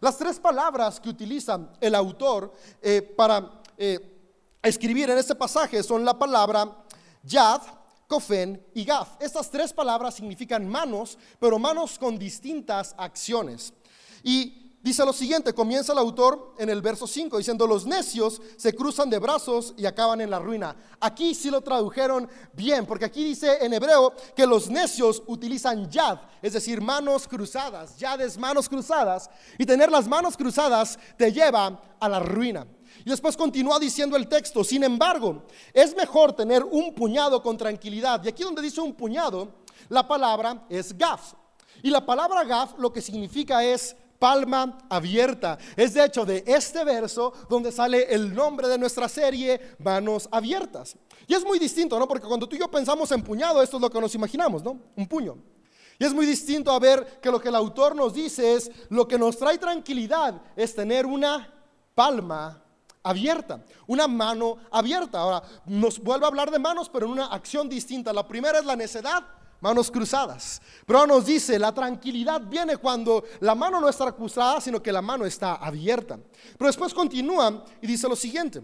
Las 0.00 0.16
tres 0.16 0.38
palabras 0.38 0.98
que 0.98 1.08
utiliza 1.08 1.70
el 1.80 1.94
autor 1.94 2.52
eh, 2.80 3.02
para 3.02 3.62
eh, 3.76 3.98
escribir 4.62 5.10
en 5.10 5.18
este 5.18 5.34
pasaje 5.34 5.82
son 5.82 6.04
la 6.04 6.18
palabra 6.18 6.84
yad, 7.22 7.60
Cofen 8.06 8.62
y 8.74 8.84
Gaf. 8.84 9.16
Estas 9.20 9.50
tres 9.50 9.72
palabras 9.72 10.14
significan 10.14 10.68
manos, 10.68 11.18
pero 11.38 11.58
manos 11.58 11.98
con 11.98 12.18
distintas 12.18 12.94
acciones. 12.98 13.72
Y 14.22 14.61
dice 14.82 15.04
lo 15.04 15.12
siguiente, 15.12 15.54
comienza 15.54 15.92
el 15.92 15.98
autor 15.98 16.54
en 16.58 16.68
el 16.68 16.82
verso 16.82 17.06
5 17.06 17.38
diciendo, 17.38 17.66
los 17.66 17.86
necios 17.86 18.40
se 18.56 18.74
cruzan 18.74 19.08
de 19.08 19.18
brazos 19.18 19.74
y 19.76 19.86
acaban 19.86 20.20
en 20.20 20.30
la 20.30 20.38
ruina. 20.38 20.76
Aquí 21.00 21.34
sí 21.34 21.50
lo 21.50 21.60
tradujeron 21.60 22.28
bien, 22.52 22.84
porque 22.84 23.04
aquí 23.04 23.24
dice 23.24 23.58
en 23.64 23.72
hebreo 23.72 24.12
que 24.36 24.46
los 24.46 24.68
necios 24.68 25.22
utilizan 25.26 25.90
yad, 25.90 26.18
es 26.42 26.52
decir, 26.52 26.80
manos 26.80 27.26
cruzadas. 27.28 27.96
Yad 27.98 28.20
es 28.20 28.36
manos 28.36 28.68
cruzadas. 28.68 29.30
Y 29.58 29.64
tener 29.64 29.90
las 29.90 30.08
manos 30.08 30.36
cruzadas 30.36 30.98
te 31.16 31.32
lleva 31.32 31.80
a 31.98 32.08
la 32.08 32.20
ruina. 32.20 32.66
Y 33.04 33.10
después 33.10 33.36
continúa 33.36 33.78
diciendo 33.78 34.16
el 34.16 34.28
texto, 34.28 34.62
sin 34.62 34.84
embargo, 34.84 35.44
es 35.72 35.96
mejor 35.96 36.34
tener 36.34 36.62
un 36.62 36.94
puñado 36.94 37.42
con 37.42 37.56
tranquilidad. 37.56 38.22
Y 38.24 38.28
aquí 38.28 38.42
donde 38.42 38.62
dice 38.62 38.80
un 38.80 38.94
puñado, 38.94 39.48
la 39.88 40.06
palabra 40.06 40.64
es 40.68 40.96
gaf. 40.96 41.34
Y 41.82 41.90
la 41.90 42.04
palabra 42.04 42.44
gaf 42.44 42.78
lo 42.78 42.92
que 42.92 43.00
significa 43.00 43.64
es 43.64 43.96
palma 44.22 44.78
abierta. 44.88 45.58
Es 45.74 45.94
de 45.94 46.04
hecho 46.04 46.24
de 46.24 46.44
este 46.46 46.84
verso 46.84 47.32
donde 47.48 47.72
sale 47.72 48.14
el 48.14 48.32
nombre 48.32 48.68
de 48.68 48.78
nuestra 48.78 49.08
serie, 49.08 49.74
manos 49.80 50.28
abiertas. 50.30 50.94
Y 51.26 51.34
es 51.34 51.44
muy 51.44 51.58
distinto, 51.58 51.98
¿no? 51.98 52.06
Porque 52.06 52.28
cuando 52.28 52.48
tú 52.48 52.54
y 52.54 52.60
yo 52.60 52.70
pensamos 52.70 53.10
en 53.10 53.20
puñado, 53.20 53.60
esto 53.60 53.78
es 53.78 53.80
lo 53.80 53.90
que 53.90 54.00
nos 54.00 54.14
imaginamos, 54.14 54.62
¿no? 54.62 54.78
Un 54.94 55.08
puño. 55.08 55.38
Y 55.98 56.04
es 56.04 56.14
muy 56.14 56.24
distinto 56.24 56.70
a 56.70 56.78
ver 56.78 57.18
que 57.20 57.32
lo 57.32 57.40
que 57.40 57.48
el 57.48 57.56
autor 57.56 57.96
nos 57.96 58.14
dice 58.14 58.54
es, 58.54 58.70
lo 58.90 59.08
que 59.08 59.18
nos 59.18 59.36
trae 59.36 59.58
tranquilidad 59.58 60.40
es 60.54 60.72
tener 60.72 61.04
una 61.04 61.52
palma 61.92 62.62
abierta, 63.02 63.64
una 63.88 64.06
mano 64.06 64.58
abierta. 64.70 65.18
Ahora, 65.18 65.42
nos 65.66 65.98
vuelve 65.98 66.26
a 66.26 66.28
hablar 66.28 66.52
de 66.52 66.60
manos, 66.60 66.88
pero 66.88 67.06
en 67.06 67.12
una 67.12 67.26
acción 67.26 67.68
distinta. 67.68 68.12
La 68.12 68.28
primera 68.28 68.60
es 68.60 68.64
la 68.64 68.76
necedad, 68.76 69.24
manos 69.62 69.90
cruzadas. 69.90 70.60
Pero 70.84 71.06
nos 71.06 71.24
dice, 71.24 71.58
la 71.58 71.72
tranquilidad 71.72 72.42
viene 72.42 72.76
cuando 72.76 73.24
la 73.40 73.54
mano 73.54 73.80
no 73.80 73.88
está 73.88 74.12
cruzada, 74.12 74.60
sino 74.60 74.82
que 74.82 74.92
la 74.92 75.00
mano 75.00 75.24
está 75.24 75.54
abierta. 75.54 76.18
Pero 76.58 76.66
después 76.66 76.92
continúa 76.92 77.64
y 77.80 77.86
dice 77.86 78.08
lo 78.08 78.16
siguiente. 78.16 78.60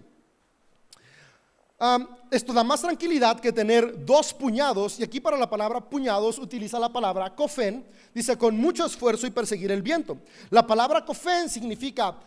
esto 2.31 2.53
da 2.53 2.65
más 2.65 2.83
tranquilidad 2.83 3.39
que 3.39 3.53
tener 3.53 4.05
dos 4.05 4.35
puñados, 4.35 4.99
y 4.99 5.05
aquí 5.05 5.21
para 5.21 5.39
la 5.39 5.49
palabra 5.49 5.81
puñados 5.81 6.39
utiliza 6.39 6.79
la 6.81 6.93
palabra 6.93 7.35
cofen, 7.35 7.87
dice 8.13 8.37
con 8.37 8.57
mucho 8.57 8.85
esfuerzo 8.85 9.27
y 9.27 9.31
perseguir 9.31 9.71
el 9.71 9.83
viento. 9.83 10.19
La 10.51 10.67
palabra 10.67 11.05
cofen 11.05 11.49
significa 11.49 12.19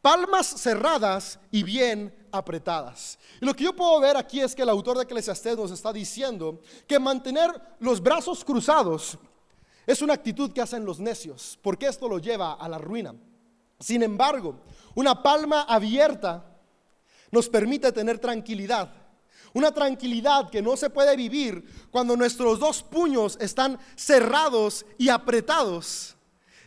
palmas 0.00 0.46
cerradas 0.46 1.40
y 1.50 1.64
bien 1.64 2.14
apretadas. 2.36 3.18
Y 3.40 3.44
lo 3.44 3.54
que 3.54 3.64
yo 3.64 3.74
puedo 3.74 4.00
ver 4.00 4.16
aquí 4.16 4.40
es 4.40 4.54
que 4.54 4.62
el 4.62 4.68
autor 4.68 4.96
de 4.96 5.04
Eclesiastés 5.04 5.56
nos 5.56 5.70
está 5.70 5.92
diciendo 5.92 6.60
que 6.86 6.98
mantener 6.98 7.50
los 7.80 8.00
brazos 8.00 8.44
cruzados 8.44 9.18
es 9.86 10.02
una 10.02 10.14
actitud 10.14 10.52
que 10.52 10.60
hacen 10.60 10.84
los 10.84 10.98
necios, 10.98 11.58
porque 11.62 11.86
esto 11.86 12.08
lo 12.08 12.18
lleva 12.18 12.54
a 12.54 12.68
la 12.68 12.78
ruina. 12.78 13.14
Sin 13.78 14.02
embargo, 14.02 14.60
una 14.94 15.22
palma 15.22 15.62
abierta 15.62 16.44
nos 17.30 17.48
permite 17.48 17.92
tener 17.92 18.18
tranquilidad. 18.18 18.90
Una 19.52 19.72
tranquilidad 19.72 20.50
que 20.50 20.60
no 20.60 20.76
se 20.76 20.90
puede 20.90 21.16
vivir 21.16 21.88
cuando 21.90 22.16
nuestros 22.16 22.58
dos 22.58 22.82
puños 22.82 23.38
están 23.40 23.78
cerrados 23.94 24.84
y 24.98 25.08
apretados 25.08 26.15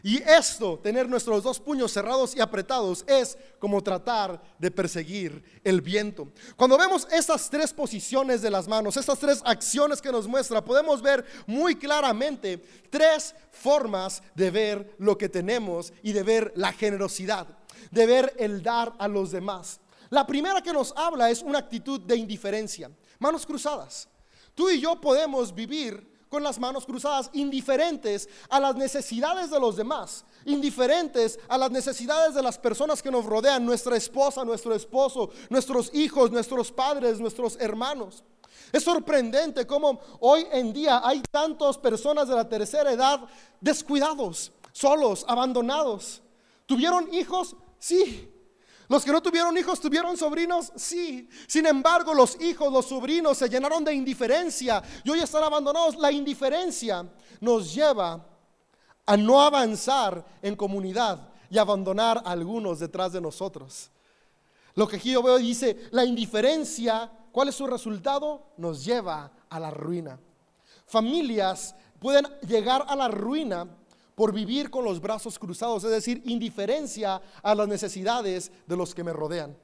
y 0.03 0.22
esto, 0.24 0.79
tener 0.79 1.10
nuestros 1.10 1.44
dos 1.44 1.60
puños 1.60 1.91
cerrados 1.91 2.36
y 2.36 2.41
apretados, 2.41 3.03
es 3.08 3.38
como 3.60 3.84
tratar 3.84 4.41
de 4.58 4.72
perseguir 4.72 5.44
el 5.63 5.82
viento. 5.82 6.32
Cuando 6.56 6.77
vemos 6.77 7.08
estas 7.12 7.50
tres 7.50 7.74
posiciones 7.74 8.41
de 8.41 8.50
las 8.50 8.68
manos, 8.68 8.98
estas 8.98 9.20
tres 9.20 9.41
acciones 9.44 10.01
que 10.01 10.12
nos 10.12 10.27
muestra, 10.27 10.63
podemos 10.63 11.01
ver 11.01 11.25
muy 11.48 11.75
claramente 11.75 12.63
tres 12.89 13.36
formas 13.51 14.24
de 14.36 14.51
ver 14.51 14.96
lo 15.00 15.18
que 15.18 15.29
tenemos 15.29 15.91
y 16.01 16.13
de 16.13 16.24
ver 16.24 16.53
la 16.56 16.72
generosidad, 16.72 17.48
de 17.91 18.06
ver 18.06 18.34
el 18.38 18.63
dar 18.63 18.94
a 19.00 19.08
los 19.08 19.32
demás. 19.32 19.79
La 20.10 20.25
primera 20.25 20.62
que 20.62 20.74
nos 20.74 20.94
habla 20.96 21.29
es 21.29 21.41
una 21.41 21.60
actitud 21.60 22.00
de 22.01 22.15
indiferencia, 22.15 22.89
manos 23.20 23.46
cruzadas. 23.46 24.08
Tú 24.56 24.70
y 24.70 24.79
yo 24.82 25.00
podemos 25.00 25.53
vivir 25.53 26.18
con 26.29 26.43
las 26.43 26.59
manos 26.59 26.86
cruzadas, 26.86 27.29
indiferentes 27.33 28.29
a 28.50 28.59
las 28.59 28.75
necesidades 28.75 29.50
de 29.50 29.59
los 29.59 29.75
demás, 29.75 30.25
indiferentes 30.45 31.39
a 31.48 31.57
las 31.57 31.71
necesidades 31.71 32.36
de 32.36 32.41
las 32.41 32.57
personas 32.57 33.01
que 33.01 33.12
nos 33.12 33.25
rodean, 33.25 33.65
nuestra 33.65 33.98
esposa, 33.98 34.45
nuestro 34.45 34.74
esposo, 34.74 35.31
nuestros 35.50 35.93
hijos, 35.93 36.31
nuestros 36.31 36.71
padres, 36.71 37.19
nuestros 37.19 37.57
hermanos. 37.59 38.24
Es 38.71 38.83
sorprendente 38.83 39.65
cómo 39.65 40.00
hoy 40.19 40.45
en 40.51 40.71
día 40.71 41.01
hay 41.03 41.21
tantas 41.31 41.77
personas 41.77 42.27
de 42.27 42.36
la 42.36 42.48
tercera 42.48 42.91
edad 42.91 43.21
descuidados, 43.59 44.51
solos, 44.71 45.25
abandonados. 45.27 46.21
¿Tuvieron 46.67 47.12
hijos? 47.13 47.55
Sí. 47.79 48.31
Los 48.89 49.05
que 49.05 49.12
no 49.12 49.22
tuvieron 49.22 49.55
hijos 49.55 49.79
tuvieron 49.79 50.17
sobrinos, 50.17 50.74
sí. 50.75 51.29
Sin 51.48 51.67
embargo, 51.67 52.12
los 52.12 52.41
hijos, 52.41 52.74
los 52.74 52.88
sobrinos 52.88 53.38
se 53.38 53.48
llenaron 53.48 53.84
de 53.84 53.93
indiferencia 53.93 54.81
y 55.03 55.12
hoy 55.12 55.19
están 55.19 55.43
abandonados. 55.43 55.96
La 55.96 56.12
indiferencia 56.12 57.08
nos 57.39 57.72
lleva 57.72 58.25
a 59.05 59.15
no 59.15 59.41
avanzar 59.41 60.25
en 60.41 60.55
comunidad 60.55 61.29
y 61.51 61.60
abandonar 61.60 62.17
a 62.25 62.31
algunos 62.31 62.79
detrás 62.79 63.13
de 63.13 63.22
nosotros. 63.22 63.91
Lo 64.74 64.88
que 64.88 64.96
aquí 64.96 65.12
yo 65.12 65.22
veo 65.22 65.38
dice, 65.38 65.88
la 65.91 66.03
indiferencia, 66.03 67.12
¿cuál 67.31 67.50
es 67.50 67.55
su 67.55 67.67
resultado? 67.67 68.53
Nos 68.58 68.84
lleva 68.84 69.31
a 69.50 69.60
la 69.60 69.69
ruina. 69.69 70.19
Familias 70.88 71.75
pueden 72.00 72.25
llegar 72.48 72.86
a 72.88 72.96
la 72.96 73.08
ruina 73.08 73.67
por 74.19 74.33
vivir 74.33 74.69
con 74.69 74.83
los 74.83 74.99
brazos 74.99 75.39
cruzados, 75.39 75.85
es 75.85 75.91
decir, 75.91 76.21
indiferencia 76.25 77.21
a 77.41 77.55
las 77.55 77.69
necesidades 77.69 78.51
de 78.67 78.75
los 78.75 78.93
que 78.93 79.01
me 79.01 79.13
rodean. 79.13 79.57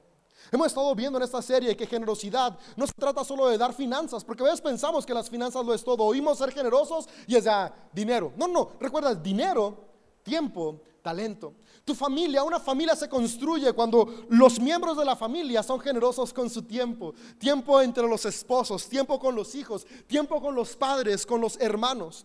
Hemos 0.50 0.68
estado 0.68 0.94
viendo 0.94 1.18
en 1.18 1.24
esta 1.24 1.42
serie 1.42 1.76
que 1.76 1.86
generosidad 1.86 2.58
no 2.74 2.86
se 2.86 2.94
trata 2.94 3.22
solo 3.22 3.48
de 3.48 3.58
dar 3.58 3.74
finanzas, 3.74 4.24
porque 4.24 4.42
a 4.42 4.46
veces 4.46 4.62
pensamos 4.62 5.04
que 5.04 5.12
las 5.12 5.28
finanzas 5.28 5.62
lo 5.62 5.74
es 5.74 5.84
todo. 5.84 6.04
Oímos 6.04 6.38
ser 6.38 6.52
generosos 6.52 7.06
y 7.26 7.36
es 7.36 7.44
ya 7.44 7.70
dinero. 7.92 8.32
No, 8.34 8.48
no, 8.48 8.70
recuerda, 8.80 9.14
dinero, 9.14 9.76
tiempo, 10.22 10.80
talento. 11.02 11.52
Tu 11.84 11.94
familia, 11.94 12.42
una 12.42 12.58
familia 12.58 12.96
se 12.96 13.10
construye 13.10 13.74
cuando 13.74 14.24
los 14.30 14.58
miembros 14.58 14.96
de 14.96 15.04
la 15.04 15.16
familia 15.16 15.62
son 15.62 15.80
generosos 15.80 16.32
con 16.32 16.48
su 16.48 16.62
tiempo. 16.62 17.12
Tiempo 17.38 17.82
entre 17.82 18.08
los 18.08 18.24
esposos, 18.24 18.88
tiempo 18.88 19.20
con 19.20 19.34
los 19.34 19.54
hijos, 19.54 19.86
tiempo 20.06 20.40
con 20.40 20.54
los 20.54 20.74
padres, 20.76 21.26
con 21.26 21.42
los 21.42 21.60
hermanos. 21.60 22.24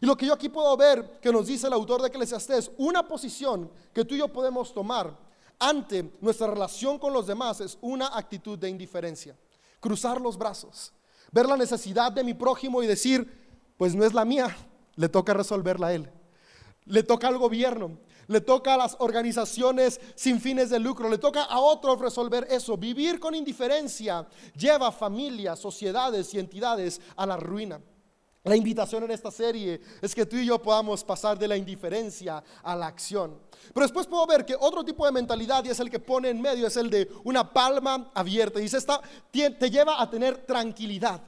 Y 0.00 0.06
lo 0.06 0.16
que 0.16 0.26
yo 0.26 0.32
aquí 0.32 0.48
puedo 0.48 0.76
ver 0.76 1.18
que 1.20 1.32
nos 1.32 1.46
dice 1.46 1.66
el 1.66 1.74
autor 1.74 2.00
de 2.00 2.08
Eclesiastés, 2.08 2.70
una 2.78 3.06
posición 3.06 3.70
que 3.92 4.04
tú 4.04 4.14
y 4.14 4.18
yo 4.18 4.28
podemos 4.28 4.72
tomar 4.72 5.14
ante 5.58 6.10
nuestra 6.20 6.46
relación 6.46 6.98
con 6.98 7.12
los 7.12 7.26
demás 7.26 7.60
es 7.60 7.76
una 7.82 8.16
actitud 8.16 8.58
de 8.58 8.70
indiferencia. 8.70 9.36
Cruzar 9.78 10.20
los 10.20 10.38
brazos, 10.38 10.92
ver 11.30 11.46
la 11.46 11.56
necesidad 11.56 12.10
de 12.10 12.24
mi 12.24 12.32
prójimo 12.32 12.82
y 12.82 12.86
decir, 12.86 13.74
pues 13.76 13.94
no 13.94 14.04
es 14.04 14.14
la 14.14 14.24
mía, 14.24 14.56
le 14.96 15.08
toca 15.10 15.34
resolverla 15.34 15.88
a 15.88 15.92
él. 15.92 16.10
Le 16.86 17.02
toca 17.02 17.28
al 17.28 17.36
gobierno, 17.36 17.98
le 18.26 18.40
toca 18.40 18.74
a 18.74 18.78
las 18.78 18.96
organizaciones 19.00 20.00
sin 20.14 20.40
fines 20.40 20.70
de 20.70 20.78
lucro, 20.78 21.10
le 21.10 21.18
toca 21.18 21.44
a 21.44 21.60
otros 21.60 22.00
resolver 22.00 22.46
eso. 22.50 22.78
Vivir 22.78 23.20
con 23.20 23.34
indiferencia 23.34 24.26
lleva 24.56 24.90
familias, 24.90 25.58
sociedades 25.58 26.32
y 26.32 26.38
entidades 26.38 27.02
a 27.16 27.26
la 27.26 27.36
ruina. 27.36 27.80
La 28.42 28.56
invitación 28.56 29.04
en 29.04 29.10
esta 29.10 29.30
serie 29.30 29.82
es 30.00 30.14
que 30.14 30.24
tú 30.24 30.36
y 30.36 30.46
yo 30.46 30.62
podamos 30.62 31.04
pasar 31.04 31.38
de 31.38 31.46
la 31.46 31.58
indiferencia 31.58 32.42
a 32.62 32.74
la 32.74 32.86
acción. 32.86 33.38
Pero 33.74 33.84
después 33.84 34.06
puedo 34.06 34.26
ver 34.26 34.46
que 34.46 34.56
otro 34.58 34.82
tipo 34.82 35.04
de 35.04 35.12
mentalidad, 35.12 35.62
y 35.64 35.68
es 35.68 35.78
el 35.78 35.90
que 35.90 35.98
pone 35.98 36.30
en 36.30 36.40
medio, 36.40 36.66
es 36.66 36.76
el 36.78 36.88
de 36.88 37.06
una 37.24 37.52
palma 37.52 38.10
abierta. 38.14 38.58
Dice, 38.58 38.78
esta 38.78 39.02
te 39.30 39.70
lleva 39.70 40.00
a 40.00 40.08
tener 40.08 40.38
tranquilidad. 40.46 41.20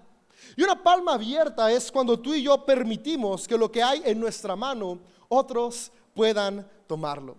Y 0.57 0.63
una 0.63 0.83
palma 0.83 1.15
abierta 1.15 1.71
es 1.71 1.93
cuando 1.93 2.19
tú 2.19 2.33
y 2.33 2.43
yo 2.43 2.65
permitimos 2.65 3.47
que 3.47 3.59
lo 3.59 3.71
que 3.71 3.83
hay 3.83 4.01
en 4.07 4.19
nuestra 4.19 4.57
mano, 4.57 4.99
otros 5.29 5.93
puedan 6.15 6.67
tomarlo. 6.87 7.37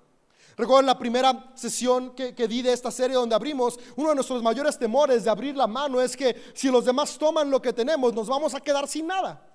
Recuerdo 0.55 0.83
la 0.83 0.99
primera 0.99 1.51
sesión 1.55 2.11
que, 2.11 2.35
que, 2.35 2.47
di 2.47 2.61
de 2.61 2.73
esta 2.73 2.91
serie 2.91 3.15
donde 3.15 3.33
abrimos, 3.33 3.79
uno 3.95 4.09
de 4.09 4.15
nuestros 4.15 4.43
mayores 4.43 4.77
temores 4.77 5.23
de 5.23 5.31
abrir 5.31 5.57
la 5.57 5.65
mano 5.65 5.99
es 5.99 6.15
que 6.15 6.39
si 6.53 6.69
los 6.69 6.85
demás 6.85 7.17
toman 7.17 7.49
lo 7.49 7.59
que 7.59 7.73
tenemos, 7.73 8.13
nos 8.13 8.27
vamos 8.27 8.53
a 8.53 8.61
quedar 8.61 8.87
sin 8.87 9.07
nada. 9.07 9.49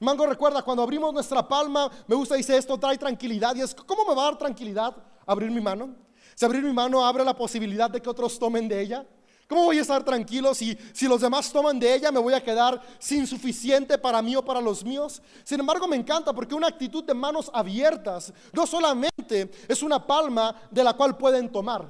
Mango 0.00 0.26
recuerda, 0.26 0.62
cuando 0.62 0.82
abrimos 0.82 1.12
nuestra 1.12 1.46
palma, 1.46 1.90
me 2.06 2.14
gusta, 2.14 2.34
dice 2.34 2.56
esto, 2.56 2.78
trae 2.78 2.98
tranquilidad. 2.98 3.54
Y 3.56 3.62
es, 3.62 3.74
¿cómo 3.74 4.04
me 4.04 4.14
va 4.14 4.22
a 4.22 4.24
dar 4.26 4.38
tranquilidad 4.38 4.94
abrir 5.26 5.50
mi 5.50 5.60
mano? 5.60 5.94
Si 6.34 6.44
abrir 6.44 6.62
mi 6.62 6.72
mano 6.72 7.04
abre 7.04 7.24
la 7.24 7.34
posibilidad 7.34 7.88
de 7.88 8.00
que 8.00 8.10
otros 8.10 8.38
tomen 8.38 8.68
de 8.68 8.80
ella. 8.80 9.06
¿Cómo 9.48 9.64
voy 9.64 9.78
a 9.78 9.82
estar 9.82 10.02
tranquilo 10.02 10.54
si, 10.54 10.76
si 10.92 11.06
los 11.06 11.20
demás 11.20 11.52
toman 11.52 11.78
de 11.78 11.94
ella? 11.94 12.10
¿Me 12.10 12.18
voy 12.18 12.34
a 12.34 12.42
quedar 12.42 12.82
sin 12.98 13.26
suficiente 13.26 13.96
para 13.96 14.20
mí 14.20 14.34
o 14.34 14.44
para 14.44 14.60
los 14.60 14.84
míos? 14.84 15.22
Sin 15.44 15.60
embargo, 15.60 15.86
me 15.86 15.96
encanta 15.96 16.32
porque 16.32 16.54
una 16.54 16.66
actitud 16.66 17.04
de 17.04 17.14
manos 17.14 17.48
abiertas 17.54 18.32
no 18.52 18.66
solamente 18.66 19.50
es 19.68 19.82
una 19.82 20.04
palma 20.04 20.54
de 20.70 20.82
la 20.82 20.94
cual 20.94 21.16
pueden 21.16 21.50
tomar, 21.50 21.86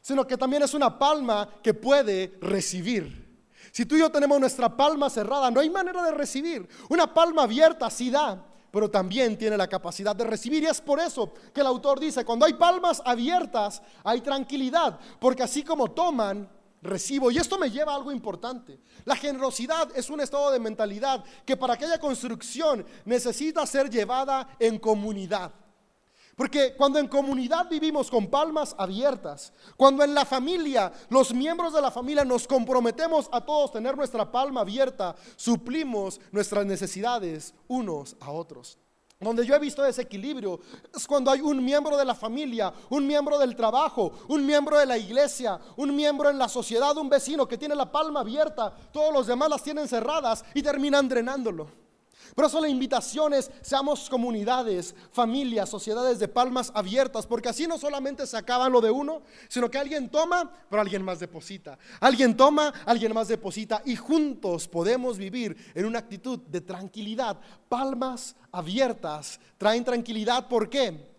sino 0.00 0.24
que 0.24 0.36
también 0.36 0.62
es 0.62 0.72
una 0.72 0.98
palma 0.98 1.48
que 1.62 1.74
puede 1.74 2.38
recibir. 2.40 3.29
Si 3.72 3.86
tú 3.86 3.96
y 3.96 4.00
yo 4.00 4.10
tenemos 4.10 4.40
nuestra 4.40 4.74
palma 4.76 5.08
cerrada, 5.08 5.50
no 5.50 5.60
hay 5.60 5.70
manera 5.70 6.02
de 6.02 6.12
recibir. 6.12 6.68
Una 6.88 7.12
palma 7.12 7.44
abierta 7.44 7.88
sí 7.90 8.10
da, 8.10 8.44
pero 8.70 8.90
también 8.90 9.36
tiene 9.36 9.56
la 9.56 9.68
capacidad 9.68 10.14
de 10.14 10.24
recibir. 10.24 10.62
Y 10.62 10.66
es 10.66 10.80
por 10.80 11.00
eso 11.00 11.32
que 11.52 11.60
el 11.60 11.66
autor 11.66 12.00
dice, 12.00 12.24
cuando 12.24 12.46
hay 12.46 12.54
palmas 12.54 13.02
abiertas, 13.04 13.82
hay 14.04 14.20
tranquilidad, 14.20 14.98
porque 15.18 15.42
así 15.42 15.62
como 15.62 15.90
toman, 15.90 16.48
recibo. 16.82 17.30
Y 17.30 17.38
esto 17.38 17.58
me 17.58 17.70
lleva 17.70 17.92
a 17.92 17.96
algo 17.96 18.12
importante. 18.12 18.80
La 19.04 19.16
generosidad 19.16 19.88
es 19.94 20.10
un 20.10 20.20
estado 20.20 20.50
de 20.50 20.58
mentalidad 20.58 21.24
que 21.44 21.56
para 21.56 21.74
aquella 21.74 21.98
construcción 21.98 22.84
necesita 23.04 23.66
ser 23.66 23.90
llevada 23.90 24.48
en 24.58 24.78
comunidad. 24.78 25.52
Porque 26.40 26.74
cuando 26.74 26.98
en 26.98 27.06
comunidad 27.06 27.68
vivimos 27.68 28.10
con 28.10 28.28
palmas 28.28 28.74
abiertas, 28.78 29.52
cuando 29.76 30.02
en 30.02 30.14
la 30.14 30.24
familia, 30.24 30.90
los 31.10 31.34
miembros 31.34 31.74
de 31.74 31.82
la 31.82 31.90
familia 31.90 32.24
nos 32.24 32.46
comprometemos 32.46 33.28
a 33.30 33.42
todos 33.42 33.72
tener 33.72 33.94
nuestra 33.94 34.32
palma 34.32 34.62
abierta, 34.62 35.14
suplimos 35.36 36.18
nuestras 36.32 36.64
necesidades 36.64 37.52
unos 37.68 38.16
a 38.20 38.30
otros. 38.30 38.78
donde 39.20 39.44
yo 39.44 39.54
he 39.54 39.58
visto 39.58 39.82
desequilibrio 39.82 40.60
es 40.96 41.06
cuando 41.06 41.30
hay 41.30 41.42
un 41.42 41.62
miembro 41.62 41.94
de 41.98 42.06
la 42.06 42.14
familia, 42.14 42.72
un 42.88 43.06
miembro 43.06 43.38
del 43.38 43.54
trabajo, 43.54 44.10
un 44.28 44.46
miembro 44.46 44.78
de 44.78 44.86
la 44.86 44.96
iglesia, 44.96 45.60
un 45.76 45.94
miembro 45.94 46.30
en 46.30 46.38
la 46.38 46.48
sociedad, 46.48 46.96
un 46.96 47.10
vecino 47.10 47.46
que 47.46 47.58
tiene 47.58 47.74
la 47.74 47.92
palma 47.92 48.20
abierta, 48.20 48.74
todos 48.94 49.12
los 49.12 49.26
demás 49.26 49.50
las 49.50 49.62
tienen 49.62 49.86
cerradas 49.86 50.42
y 50.54 50.62
terminan 50.62 51.06
drenándolo. 51.06 51.89
Por 52.34 52.44
eso 52.44 52.60
la 52.60 52.68
invitación 52.68 53.34
es, 53.34 53.50
seamos 53.60 54.08
comunidades, 54.08 54.94
familias, 55.12 55.68
sociedades 55.68 56.18
de 56.18 56.28
palmas 56.28 56.70
abiertas, 56.74 57.26
porque 57.26 57.48
así 57.48 57.66
no 57.66 57.78
solamente 57.78 58.26
se 58.26 58.36
acaba 58.36 58.68
lo 58.68 58.80
de 58.80 58.90
uno, 58.90 59.22
sino 59.48 59.70
que 59.70 59.78
alguien 59.78 60.08
toma, 60.08 60.50
pero 60.68 60.82
alguien 60.82 61.02
más 61.02 61.20
deposita. 61.20 61.78
Alguien 62.00 62.36
toma, 62.36 62.72
alguien 62.86 63.12
más 63.12 63.28
deposita 63.28 63.82
y 63.84 63.96
juntos 63.96 64.68
podemos 64.68 65.18
vivir 65.18 65.56
en 65.74 65.86
una 65.86 65.98
actitud 65.98 66.38
de 66.38 66.60
tranquilidad. 66.60 67.38
Palmas 67.68 68.36
abiertas 68.52 69.40
traen 69.58 69.84
tranquilidad, 69.84 70.48
¿por 70.48 70.68
qué? 70.68 71.10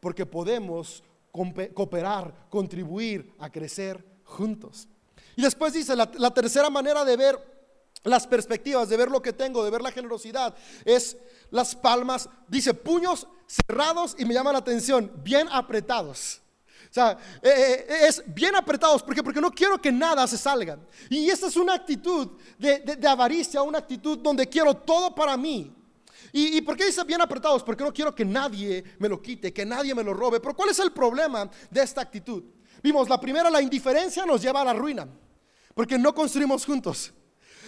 Porque 0.00 0.26
podemos 0.26 1.02
cooperar, 1.30 2.48
contribuir 2.48 3.34
a 3.38 3.50
crecer 3.50 4.04
juntos. 4.24 4.88
Y 5.36 5.42
después 5.42 5.72
dice, 5.72 5.94
la, 5.94 6.10
la 6.18 6.32
tercera 6.32 6.70
manera 6.70 7.04
de 7.04 7.16
ver 7.16 7.55
las 8.04 8.26
perspectivas, 8.26 8.88
de 8.88 8.96
ver 8.96 9.10
lo 9.10 9.20
que 9.20 9.32
tengo, 9.32 9.64
de 9.64 9.70
ver 9.70 9.82
la 9.82 9.90
generosidad, 9.90 10.54
es 10.84 11.16
las 11.50 11.74
palmas, 11.74 12.28
dice 12.48 12.74
puños 12.74 13.26
cerrados 13.46 14.14
y 14.18 14.24
me 14.24 14.34
llama 14.34 14.52
la 14.52 14.58
atención, 14.58 15.10
bien 15.22 15.48
apretados. 15.50 16.40
O 16.90 16.94
sea, 16.96 17.18
eh, 17.42 17.86
eh, 17.88 18.06
es 18.08 18.22
bien 18.26 18.54
apretados, 18.54 19.02
¿por 19.02 19.14
Porque 19.22 19.40
no 19.40 19.50
quiero 19.50 19.80
que 19.80 19.92
nada 19.92 20.26
se 20.26 20.38
salga. 20.38 20.78
Y 21.10 21.28
esta 21.28 21.48
es 21.48 21.56
una 21.56 21.74
actitud 21.74 22.28
de, 22.58 22.98
avaricia, 23.06 23.62
una 23.62 23.78
actitud 23.78 24.18
donde 24.18 24.48
quiero 24.48 24.74
todo 24.74 25.14
para 25.14 25.36
mí. 25.36 25.72
¿Y, 26.32 26.58
¿Y 26.58 26.60
por 26.62 26.76
qué 26.76 26.86
dice 26.86 27.02
bien 27.04 27.20
apretados? 27.20 27.62
Porque 27.62 27.84
no 27.84 27.92
quiero 27.92 28.14
que 28.14 28.24
nadie 28.24 28.82
me 28.98 29.08
lo 29.08 29.20
quite, 29.20 29.52
que 29.52 29.66
nadie 29.66 29.94
me 29.94 30.02
lo 30.02 30.14
robe. 30.14 30.40
Pero 30.40 30.54
¿cuál 30.54 30.70
es 30.70 30.78
el 30.78 30.92
problema 30.92 31.50
de 31.70 31.82
esta 31.82 32.00
actitud? 32.00 32.42
Vimos, 32.82 33.08
la 33.08 33.20
primera, 33.20 33.50
la 33.50 33.60
indiferencia 33.60 34.24
nos 34.24 34.40
lleva 34.40 34.60
a 34.60 34.64
la 34.64 34.72
ruina, 34.72 35.08
porque 35.74 35.98
no 35.98 36.14
construimos 36.14 36.64
juntos. 36.64 37.12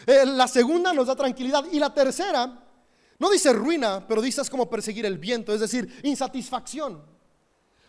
Eh, 0.09 0.25
la 0.25 0.49
segunda 0.49 0.95
nos 0.95 1.07
da 1.07 1.15
tranquilidad. 1.15 1.67
Y 1.71 1.79
la 1.79 1.93
tercera, 1.93 2.65
no 3.19 3.31
dice 3.31 3.53
ruina, 3.53 4.07
pero 4.09 4.23
dice 4.23 4.41
es 4.41 4.49
como 4.49 4.71
perseguir 4.71 5.05
el 5.05 5.19
viento, 5.19 5.53
es 5.53 5.61
decir, 5.61 6.01
insatisfacción. 6.03 7.03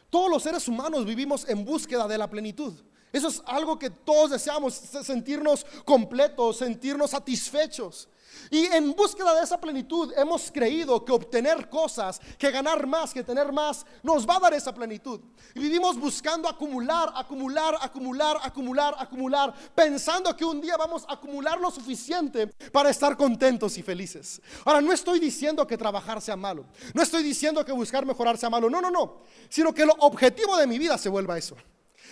Todos 0.10 0.30
los 0.30 0.44
seres 0.44 0.68
humanos 0.68 1.06
vivimos 1.06 1.48
en 1.48 1.64
búsqueda 1.64 2.10
de 2.10 2.18
la 2.18 2.30
plenitud. 2.30 2.74
Eso 3.12 3.28
es 3.28 3.42
algo 3.46 3.80
que 3.80 3.89
todos 3.89 4.32
deseamos, 4.32 4.75
sentirnos 4.75 5.66
completos, 5.86 6.58
sentirnos 6.58 7.12
satisfechos. 7.12 8.08
Y 8.51 8.66
en 8.68 8.94
búsqueda 8.94 9.36
de 9.36 9.44
esa 9.44 9.60
plenitud 9.60 10.13
hemos 10.16 10.51
creído 10.51 11.04
que 11.04 11.12
obtener 11.12 11.70
cosas, 11.70 12.20
que 12.38 12.51
ganar 12.51 12.86
más, 12.88 13.13
que 13.13 13.24
tener 13.24 13.51
más, 13.51 13.86
nos 14.01 14.28
va 14.28 14.38
a 14.38 14.39
dar 14.39 14.54
esa 14.54 14.74
plenitud. 14.74 15.20
Vivimos 15.54 16.00
buscando 16.00 16.48
acumular, 16.48 17.12
acumular, 17.16 17.75
acumular, 17.82 18.38
acumular, 18.42 18.96
acumular, 18.98 19.54
pensando 19.75 20.36
que 20.36 20.46
un 20.46 20.62
día 20.62 20.78
vamos 20.78 21.06
a 21.08 21.13
acumular 21.13 21.60
lo 21.60 21.70
suficiente 21.70 22.48
para 22.72 22.89
estar 22.89 23.16
contentos 23.18 23.78
y 23.78 23.84
felices. 23.84 24.42
Ahora, 24.66 24.82
no 24.82 24.94
estoy 24.94 25.20
diciendo 25.20 25.66
que 25.68 25.78
trabajar 25.78 26.22
sea 26.22 26.36
malo, 26.36 26.66
no 26.94 27.01
estoy 27.01 27.24
diciendo 27.24 27.63
que 27.66 27.72
buscar 27.72 28.06
mejorar 28.06 28.38
sea 28.38 28.50
malo, 28.50 28.70
no, 28.70 28.82
no, 28.82 28.89
no, 28.89 29.22
sino 29.50 29.74
que 29.74 29.84
el 29.84 29.92
objetivo 30.00 30.58
de 30.58 30.68
mi 30.68 30.80
vida 30.80 30.98
se 30.98 31.10
vuelva 31.10 31.38
eso. 31.38 31.56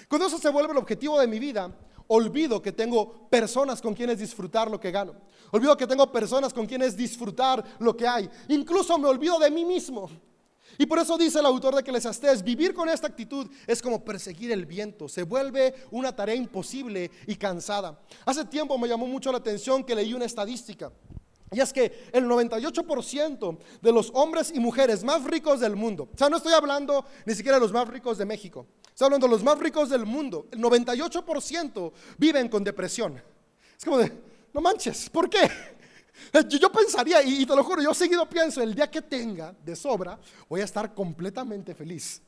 Cuando 0.08 0.28
eso 0.28 0.38
se 0.38 0.50
vuelve 0.50 0.72
el 0.72 0.78
objetivo 0.78 1.20
de 1.20 1.28
mi 1.28 1.40
vida, 1.40 1.72
olvido 2.08 2.62
que 2.62 2.72
tengo 2.72 3.30
personas 3.30 3.82
con 3.82 3.94
quienes 3.94 4.20
disfrutar 4.20 4.70
lo 4.70 4.80
que 4.80 4.92
gano. 4.92 5.14
Olvido 5.52 5.78
que 5.78 5.88
tengo 5.88 6.12
personas 6.12 6.54
con 6.54 6.66
quienes 6.66 6.96
disfrutar 6.96 7.64
lo 7.80 7.96
que 7.96 8.08
hay. 8.08 8.30
Incluso 8.50 8.98
me 8.98 9.08
olvido 9.08 9.40
de 9.40 9.52
mí 9.52 9.66
mismo. 9.66 10.10
Y 10.78 10.86
por 10.86 11.00
eso 11.00 11.18
dice 11.18 11.40
el 11.40 11.46
autor 11.46 11.74
de 11.74 11.82
Eclesiastés, 11.82 12.44
vivir 12.44 12.74
con 12.74 12.90
esta 12.90 13.08
actitud 13.08 13.48
es 13.66 13.82
como 13.82 14.04
perseguir 14.04 14.52
el 14.52 14.66
viento, 14.66 15.10
se 15.10 15.24
vuelve 15.24 15.74
una 15.92 16.16
tarea 16.16 16.36
imposible 16.36 17.10
y 17.26 17.36
cansada. 17.36 18.00
Hace 18.26 18.46
tiempo 18.46 18.78
me 18.78 18.88
llamó 18.88 19.08
mucho 19.08 19.32
la 19.32 19.40
atención 19.40 19.84
que 19.84 19.96
leí 19.96 20.14
una 20.14 20.26
estadística. 20.26 20.92
Y 21.52 21.62
es 21.62 21.72
que 21.72 22.10
el 22.12 22.26
98% 22.26 23.58
de 23.82 23.92
los 23.92 24.12
hombres 24.14 24.52
y 24.54 24.60
mujeres 24.60 25.04
más 25.04 25.24
ricos 25.24 25.62
del 25.62 25.78
mundo, 25.78 26.10
o 26.14 26.18
sea, 26.18 26.30
no 26.30 26.38
estoy 26.38 26.54
hablando 26.54 27.06
ni 27.26 27.34
siquiera 27.34 27.58
de 27.58 27.62
los 27.62 27.72
más 27.72 27.88
ricos 27.88 28.18
de 28.18 28.26
México, 28.26 28.68
estoy 28.98 29.06
hablando 29.06 29.28
de 29.28 29.32
los 29.34 29.44
más 29.44 29.60
ricos 29.60 29.90
del 29.90 30.08
mundo, 30.08 30.48
el 30.50 30.58
98% 30.58 31.92
viven 32.18 32.50
con 32.50 32.64
depresión. 32.64 33.22
Es 33.78 33.86
como 33.86 34.00
de, 34.00 34.12
no 34.52 34.60
manches, 34.60 35.08
¿por 35.12 35.30
qué? 35.30 35.48
Yo, 36.60 36.72
pensaría, 36.72 37.22
y 37.22 37.46
te 37.46 37.56
lo 37.56 37.64
juro, 37.64 37.80
yo 37.80 37.94
seguido 37.94 38.28
pienso, 38.28 38.60
el 38.60 38.74
día 38.74 38.90
que 38.90 39.04
tenga 39.04 39.54
de 39.64 39.76
sobra, 39.76 40.18
voy 40.50 40.62
a 40.62 40.64
estar 40.64 40.96
completamente 40.96 41.76
feliz. 41.76 42.24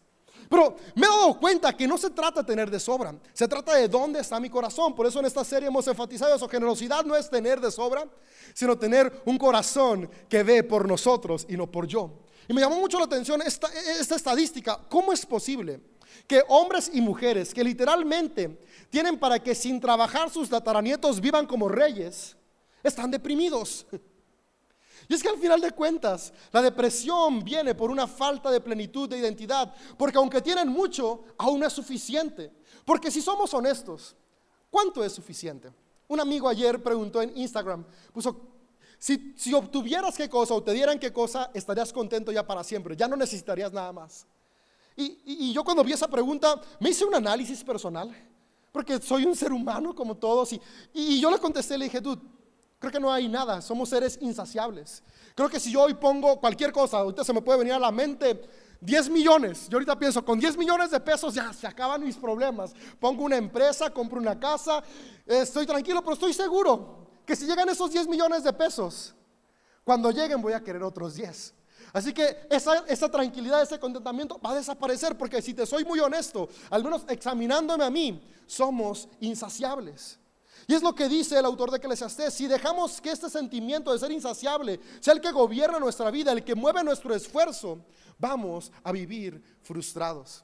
Pero 0.47 0.75
me 0.93 1.07
he 1.07 1.09
dado 1.09 1.39
cuenta 1.39 1.75
que 1.75 1.87
no 1.87 1.97
se 1.97 2.11
trata 2.11 2.41
de 2.41 2.45
tener 2.45 2.69
de 2.69 2.79
sobra, 2.79 3.15
se 3.33 3.47
trata 3.47 3.73
de 3.73 3.87
dónde 3.87 4.19
está 4.19 4.39
mi 4.39 4.51
corazón. 4.51 4.93
Por 4.93 5.07
eso 5.07 5.19
en 5.21 5.25
esta 5.25 5.43
serie 5.43 5.69
hemos 5.69 5.87
enfatizado 5.87 6.35
eso. 6.35 6.47
Generosidad 6.47 7.03
no 7.03 7.15
es 7.15 7.31
tener 7.31 7.59
de 7.59 7.71
sobra, 7.71 8.07
sino 8.53 8.77
tener 8.77 9.23
un 9.25 9.39
corazón 9.39 10.07
que 10.29 10.43
ve 10.43 10.63
por 10.63 10.87
nosotros 10.87 11.47
y 11.49 11.57
no 11.57 11.65
por 11.65 11.87
yo. 11.87 12.11
Y 12.47 12.53
me 12.53 12.61
llamó 12.61 12.79
mucho 12.79 12.99
la 12.99 13.05
atención 13.05 13.41
esta, 13.41 13.67
esta 13.99 14.15
estadística. 14.15 14.79
¿Cómo 14.87 15.11
es 15.11 15.25
posible 15.25 15.81
que 16.27 16.43
hombres 16.47 16.91
y 16.93 17.01
mujeres 17.01 17.53
que 17.53 17.63
literalmente 17.63 18.59
tienen 18.89 19.19
para 19.19 19.39
que 19.39 19.55
sin 19.55 19.79
trabajar 19.79 20.29
sus 20.29 20.49
tataranietos 20.49 21.19
vivan 21.19 21.45
como 21.45 21.69
reyes, 21.69 22.35
están 22.83 23.11
deprimidos? 23.11 23.85
Y 25.09 25.15
es 25.15 25.23
que 25.23 25.29
al 25.29 25.39
final 25.39 25.59
de 25.59 25.71
cuentas, 25.71 26.31
la 26.51 26.61
depresión 26.61 27.43
viene 27.43 27.73
por 27.73 27.89
una 27.89 28.05
falta 28.05 28.51
de 28.51 28.61
plenitud 28.61 29.09
de 29.09 29.17
identidad, 29.17 29.73
porque 29.97 30.19
aunque 30.19 30.39
tienen 30.39 30.67
mucho, 30.67 31.23
aún 31.39 31.59
no 31.61 31.65
es 31.65 31.73
suficiente. 31.73 32.51
Porque 32.85 33.09
si 33.09 33.19
somos 33.19 33.51
honestos, 33.55 34.15
¿cuánto 34.69 35.03
es 35.03 35.11
suficiente? 35.11 35.73
Un 36.07 36.19
amigo 36.19 36.47
ayer 36.47 36.81
preguntó 36.83 37.23
en 37.23 37.35
Instagram, 37.35 37.85
puso, 38.13 38.39
si, 38.99 39.53
obtuvieras 39.53 40.15
qué 40.15 40.29
cosa 40.29 40.53
o 40.53 40.61
te 40.61 40.73
dieran 40.73 40.99
qué 40.99 41.11
cosa, 41.11 41.49
estarías 41.53 41.91
contento 41.91 42.31
ya 42.31 42.45
para 42.45 42.63
siempre, 42.63 42.95
ya 42.95 43.07
no 43.07 43.15
necesitarías 43.15 43.71
nada 43.73 43.91
más. 43.91 44.27
Y, 45.01 45.53
yo 45.53 45.63
cuando 45.63 45.83
vi 45.83 45.93
esa 45.93 46.07
pregunta, 46.07 46.59
me 46.79 46.89
hice 46.89 47.05
un 47.05 47.15
análisis 47.15 47.63
personal, 47.63 48.13
porque 48.71 49.01
soy 49.01 49.25
un 49.25 49.35
ser 49.35 49.51
humano 49.53 49.95
como 49.95 50.15
todos, 50.15 50.51
y, 50.53 50.61
y 50.93 51.21
yo 51.21 51.31
le 51.31 51.39
contesté, 51.39 51.77
le 51.77 51.85
dije, 51.85 52.01
tú, 52.01 52.19
Creo 52.79 52.93
que 52.93 52.99
no 52.99 53.11
hay 53.11 53.27
nada, 53.27 53.61
somos 53.61 53.89
seres 53.89 54.17
insaciables. 54.21 55.03
Creo 55.35 55.49
que 55.49 55.59
si 55.59 55.69
yo 55.71 55.81
hoy 55.81 55.93
pongo 55.93 56.39
cualquier 56.39 56.71
cosa, 56.71 56.99
ahorita 56.99 57.25
se 57.25 57.33
me 57.33 57.41
puede 57.41 57.59
venir 57.59 57.73
a 57.73 57.79
la 57.79 57.91
mente 57.91 58.41
10 58.79 59.09
millones. 59.09 59.67
Yo 59.67 59.75
ahorita 59.75 59.99
pienso, 59.99 60.23
con 60.23 60.39
10 60.39 60.57
millones 60.57 60.89
de 60.89 60.99
pesos 61.01 61.33
ya 61.33 61.51
se 61.51 61.67
acaban 61.67 62.03
mis 62.03 62.15
problemas. 62.15 62.73
Pongo 62.97 63.25
una 63.25 63.35
empresa, 63.35 63.89
compro 63.89 64.19
una 64.19 64.39
casa, 64.39 64.81
estoy 65.25 65.65
tranquilo, 65.65 66.01
pero 66.01 66.13
estoy 66.13 66.31
seguro 66.31 67.07
que 67.25 67.35
si 67.35 67.45
llegan 67.45 67.67
esos 67.67 67.91
10 67.91 68.07
millones 68.07 68.45
de 68.45 68.53
pesos, 68.53 69.13
cuando 69.83 70.09
lleguen 70.11 70.41
voy 70.41 70.53
a 70.53 70.63
querer 70.63 70.81
otros 70.81 71.15
10. 71.15 71.53
Así 71.93 72.13
que 72.13 72.47
esa, 72.49 72.85
esa, 72.87 73.09
tranquilidad, 73.09 73.61
ese 73.61 73.79
contentamiento 73.79 74.39
va 74.39 74.51
a 74.51 74.55
desaparecer 74.55 75.17
porque 75.17 75.41
si 75.41 75.53
te 75.53 75.65
soy 75.65 75.83
muy 75.85 75.99
honesto, 75.99 76.49
al 76.69 76.83
menos 76.83 77.03
examinándome 77.07 77.83
a 77.83 77.89
mí, 77.89 78.21
somos 78.45 79.07
insaciables. 79.19 80.19
Y 80.67 80.75
es 80.75 80.83
lo 80.83 80.93
que 80.93 81.09
dice 81.09 81.39
el 81.39 81.45
autor 81.45 81.71
de 81.71 81.77
Eclesiastés, 81.77 82.33
si 82.33 82.47
dejamos 82.47 83.01
que 83.01 83.11
este 83.11 83.29
sentimiento 83.29 83.91
de 83.91 83.97
ser 83.97 84.11
insaciable 84.11 84.79
sea 84.99 85.13
el 85.13 85.21
que 85.21 85.31
gobierna 85.31 85.79
nuestra 85.79 86.11
vida, 86.11 86.31
el 86.31 86.43
que 86.43 86.53
mueve 86.53 86.83
nuestro 86.83 87.15
esfuerzo, 87.15 87.79
vamos 88.19 88.71
a 88.83 88.91
vivir 88.91 89.41
frustrados. 89.63 90.43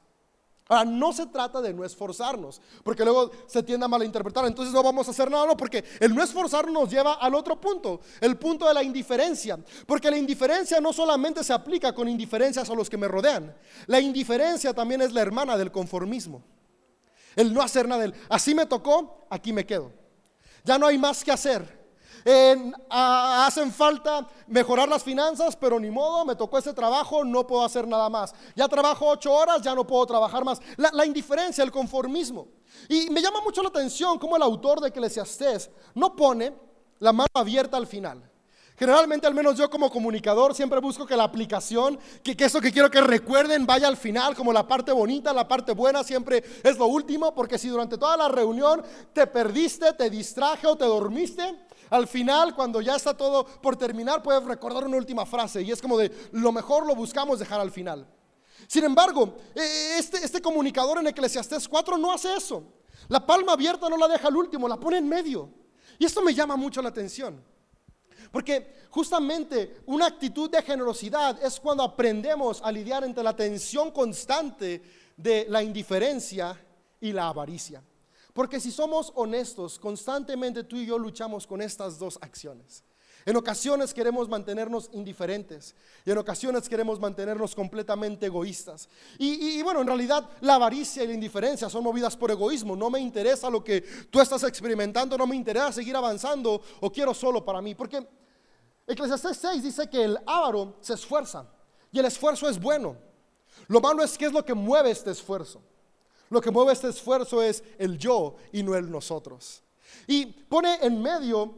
Ahora, 0.67 0.85
no 0.85 1.13
se 1.13 1.27
trata 1.27 1.61
de 1.61 1.73
no 1.73 1.85
esforzarnos, 1.85 2.59
porque 2.83 3.03
luego 3.03 3.29
se 3.45 3.61
tiende 3.61 3.85
a 3.85 3.87
malinterpretar, 3.87 4.45
entonces 4.45 4.73
no 4.73 4.81
vamos 4.81 5.07
a 5.07 5.11
hacer 5.11 5.29
nada, 5.29 5.45
no, 5.45 5.55
porque 5.55 5.83
el 5.99 6.15
no 6.15 6.23
esforzarnos 6.23 6.73
nos 6.73 6.89
lleva 6.89 7.13
al 7.13 7.35
otro 7.35 7.61
punto, 7.61 8.01
el 8.19 8.35
punto 8.37 8.67
de 8.67 8.73
la 8.73 8.81
indiferencia, 8.81 9.59
porque 9.85 10.09
la 10.09 10.17
indiferencia 10.17 10.81
no 10.81 10.91
solamente 10.91 11.43
se 11.43 11.53
aplica 11.53 11.93
con 11.93 12.09
indiferencias 12.09 12.67
a 12.67 12.73
los 12.73 12.89
que 12.89 12.97
me 12.97 13.07
rodean, 13.07 13.55
la 13.85 13.99
indiferencia 13.99 14.73
también 14.73 15.03
es 15.03 15.13
la 15.13 15.21
hermana 15.21 15.55
del 15.55 15.71
conformismo, 15.71 16.41
el 17.35 17.53
no 17.53 17.61
hacer 17.61 17.87
nada, 17.87 18.11
así 18.27 18.55
me 18.55 18.65
tocó, 18.65 19.27
aquí 19.29 19.53
me 19.53 19.67
quedo. 19.67 19.91
Ya 20.63 20.79
no 20.79 20.87
hay 20.87 20.97
más 20.97 21.23
que 21.23 21.31
hacer. 21.31 21.84
Hacen 22.89 23.71
falta 23.71 24.27
mejorar 24.47 24.89
las 24.89 25.03
finanzas, 25.03 25.55
pero 25.55 25.79
ni 25.79 25.91
modo, 25.91 26.25
me 26.25 26.35
tocó 26.35 26.57
ese 26.57 26.73
trabajo, 26.73 27.23
no 27.23 27.45
puedo 27.45 27.63
hacer 27.63 27.87
nada 27.87 28.09
más. 28.09 28.33
Ya 28.55 28.67
trabajo 28.67 29.07
ocho 29.07 29.31
horas, 29.31 29.61
ya 29.61 29.75
no 29.75 29.85
puedo 29.85 30.05
trabajar 30.05 30.43
más. 30.43 30.59
La, 30.77 31.05
indiferencia, 31.05 31.63
el 31.63 31.71
conformismo. 31.71 32.47
Y 32.89 33.09
me 33.11 33.21
llama 33.21 33.41
mucho 33.41 33.61
la 33.61 33.69
atención 33.69 34.17
cómo 34.17 34.35
el 34.35 34.41
autor 34.41 34.81
de 34.81 34.89
Eclesiastés 34.89 35.69
no 35.93 36.15
pone 36.15 36.53
la 36.99 37.13
mano 37.13 37.29
abierta 37.33 37.77
al 37.77 37.85
final. 37.85 38.31
Generalmente, 38.77 39.25
al 39.25 39.33
menos 39.33 39.57
yo 39.57 39.69
como 39.69 39.89
comunicador, 39.89 40.53
siempre 40.53 40.81
busco 40.81 41.05
que 41.05 41.15
la 41.15 41.23
aplicación, 41.23 41.97
que, 42.21 42.35
que, 42.35 42.45
eso 42.45 42.59
que 42.59 42.73
quiero 42.73 42.91
que 42.91 42.99
recuerden 42.99 43.65
vaya 43.65 43.87
al 43.87 43.95
final, 43.95 44.35
como 44.35 44.51
la 44.51 44.67
parte 44.67 44.91
bonita, 44.91 45.31
la 45.31 45.47
parte 45.47 45.71
buena, 45.71 46.03
siempre 46.03 46.43
es 46.61 46.77
lo 46.77 46.87
último, 46.87 47.33
porque 47.33 47.57
si 47.57 47.69
durante 47.69 47.97
toda 47.97 48.17
la 48.17 48.27
reunión 48.27 48.83
te 49.13 49.27
perdiste, 49.27 49.93
te 49.93 50.09
distraje 50.09 50.67
o 50.67 50.75
te 50.75 50.83
dormiste, 50.83 51.64
al 51.89 52.07
final, 52.07 52.55
cuando 52.55 52.81
ya 52.81 52.95
está 52.95 53.15
todo 53.15 53.45
por 53.45 53.75
terminar, 53.75 54.23
puedes 54.23 54.43
recordar 54.43 54.85
una 54.85 54.97
última 54.97 55.25
frase 55.25 55.61
y 55.61 55.71
es 55.71 55.81
como 55.81 55.97
de, 55.97 56.11
lo 56.31 56.51
mejor 56.51 56.85
lo 56.85 56.95
buscamos 56.95 57.39
dejar 57.39 57.59
al 57.59 57.71
final. 57.71 58.07
Sin 58.67 58.83
embargo, 58.83 59.35
e, 59.53 59.97
este, 59.97 60.17
este 60.17 60.41
comunicador 60.41 60.97
en 60.99 61.07
Eclesiastés 61.07 61.67
4 61.67 61.97
no 61.97 62.11
hace 62.11 62.33
eso. 62.35 62.63
La 63.07 63.25
palma 63.25 63.53
abierta 63.53 63.89
no 63.89 63.97
la 63.97 64.07
deja 64.07 64.27
al 64.27 64.35
último, 64.35 64.67
la 64.67 64.77
pone 64.77 64.97
en 64.97 65.07
medio. 65.07 65.49
Y 65.99 66.05
esto 66.05 66.21
me 66.21 66.33
llama 66.33 66.55
mucho 66.55 66.81
la 66.81 66.89
atención. 66.89 67.43
Porque 68.31 68.75
justamente 68.89 69.81
una 69.85 70.07
actitud 70.07 70.49
de 70.49 70.61
generosidad 70.61 71.41
es 71.43 71.59
cuando 71.59 71.83
aprendemos 71.83 72.61
a 72.63 72.71
lidiar 72.71 73.03
entre 73.03 73.23
la 73.23 73.35
tensión 73.35 73.91
constante 73.91 74.81
de 75.15 75.45
la 75.49 75.61
indiferencia 75.63 76.59
y 76.99 77.11
la 77.11 77.27
avaricia. 77.27 77.83
Porque 78.35 78.59
si 78.59 78.69
somos 78.69 79.13
honestos, 79.15 79.79
constantemente 79.79 80.65
tú 80.65 80.75
y 80.75 80.85
yo 80.85 80.99
luchamos 80.99 81.47
con 81.47 81.61
estas 81.61 81.97
dos 81.97 82.19
acciones. 82.19 82.83
En 83.25 83.37
ocasiones 83.37 83.93
queremos 83.93 84.27
mantenernos 84.27 84.89
indiferentes 84.91 85.73
y 86.03 86.11
en 86.11 86.17
ocasiones 86.17 86.67
queremos 86.67 86.99
mantenernos 86.99 87.55
completamente 87.55 88.25
egoístas. 88.25 88.89
Y, 89.17 89.61
bueno, 89.61 89.79
en 89.79 89.87
realidad 89.87 90.29
la 90.41 90.55
avaricia 90.55 91.01
y 91.05 91.07
la 91.07 91.13
indiferencia 91.13 91.69
son 91.69 91.85
movidas 91.85 92.17
por 92.17 92.29
egoísmo. 92.29 92.75
No 92.75 92.89
me 92.89 92.99
interesa 92.99 93.49
lo 93.49 93.63
que 93.63 93.79
tú 94.11 94.19
estás 94.19 94.43
experimentando, 94.43 95.17
no 95.17 95.25
me 95.25 95.37
interesa 95.37 95.71
seguir 95.71 95.95
avanzando 95.95 96.61
o 96.81 96.91
quiero 96.91 97.13
solo 97.13 97.45
para 97.45 97.61
mí. 97.61 97.73
Porque 97.73 98.05
Eclesiastés 98.85 99.37
6 99.37 99.63
dice 99.63 99.89
que 99.89 100.03
el 100.03 100.19
avaro 100.25 100.75
se 100.81 100.95
esfuerza 100.95 101.49
y 101.89 101.99
el 101.99 102.05
esfuerzo 102.05 102.49
es 102.49 102.59
bueno. 102.59 102.97
Lo 103.67 103.79
malo 103.79 104.03
es 104.03 104.17
que 104.17 104.25
es 104.25 104.33
lo 104.33 104.43
que 104.43 104.53
mueve 104.53 104.91
este 104.91 105.11
esfuerzo. 105.11 105.61
Lo 106.29 106.41
que 106.41 106.51
mueve 106.51 106.73
este 106.73 106.89
esfuerzo 106.89 107.41
es 107.41 107.63
el 107.77 107.97
yo 107.97 108.35
y 108.51 108.63
no 108.63 108.75
el 108.75 108.89
nosotros. 108.89 109.61
Y 110.07 110.25
pone 110.25 110.79
en 110.81 111.01
medio 111.01 111.53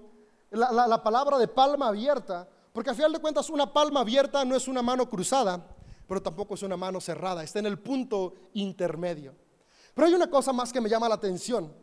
la, 0.52 1.02
palabra 1.04 1.38
de 1.38 1.48
palma 1.48 1.88
abierta, 1.88 2.48
porque 2.74 2.90
a 2.90 2.94
final 2.94 3.12
de 3.12 3.20
cuentas 3.20 3.50
una 3.50 3.72
palma 3.72 4.02
abierta 4.02 4.44
no 4.46 4.56
es 4.56 4.68
una 4.68 4.82
mano 4.82 5.10
cruzada, 5.10 5.66
pero 6.08 6.22
tampoco 6.22 6.56
es 6.56 6.64
una 6.64 6.78
mano 6.78 7.02
cerrada, 7.02 7.44
está 7.44 7.60
en 7.60 7.66
el 7.66 7.80
punto 7.80 8.34
intermedio. 8.54 9.36
Pero 9.94 10.08
hay 10.08 10.14
una 10.14 10.30
cosa 10.30 10.54
más 10.54 10.72
que 10.72 10.80
me 10.80 10.90
llama 10.90 11.10
la 11.10 11.16
atención, 11.16 11.74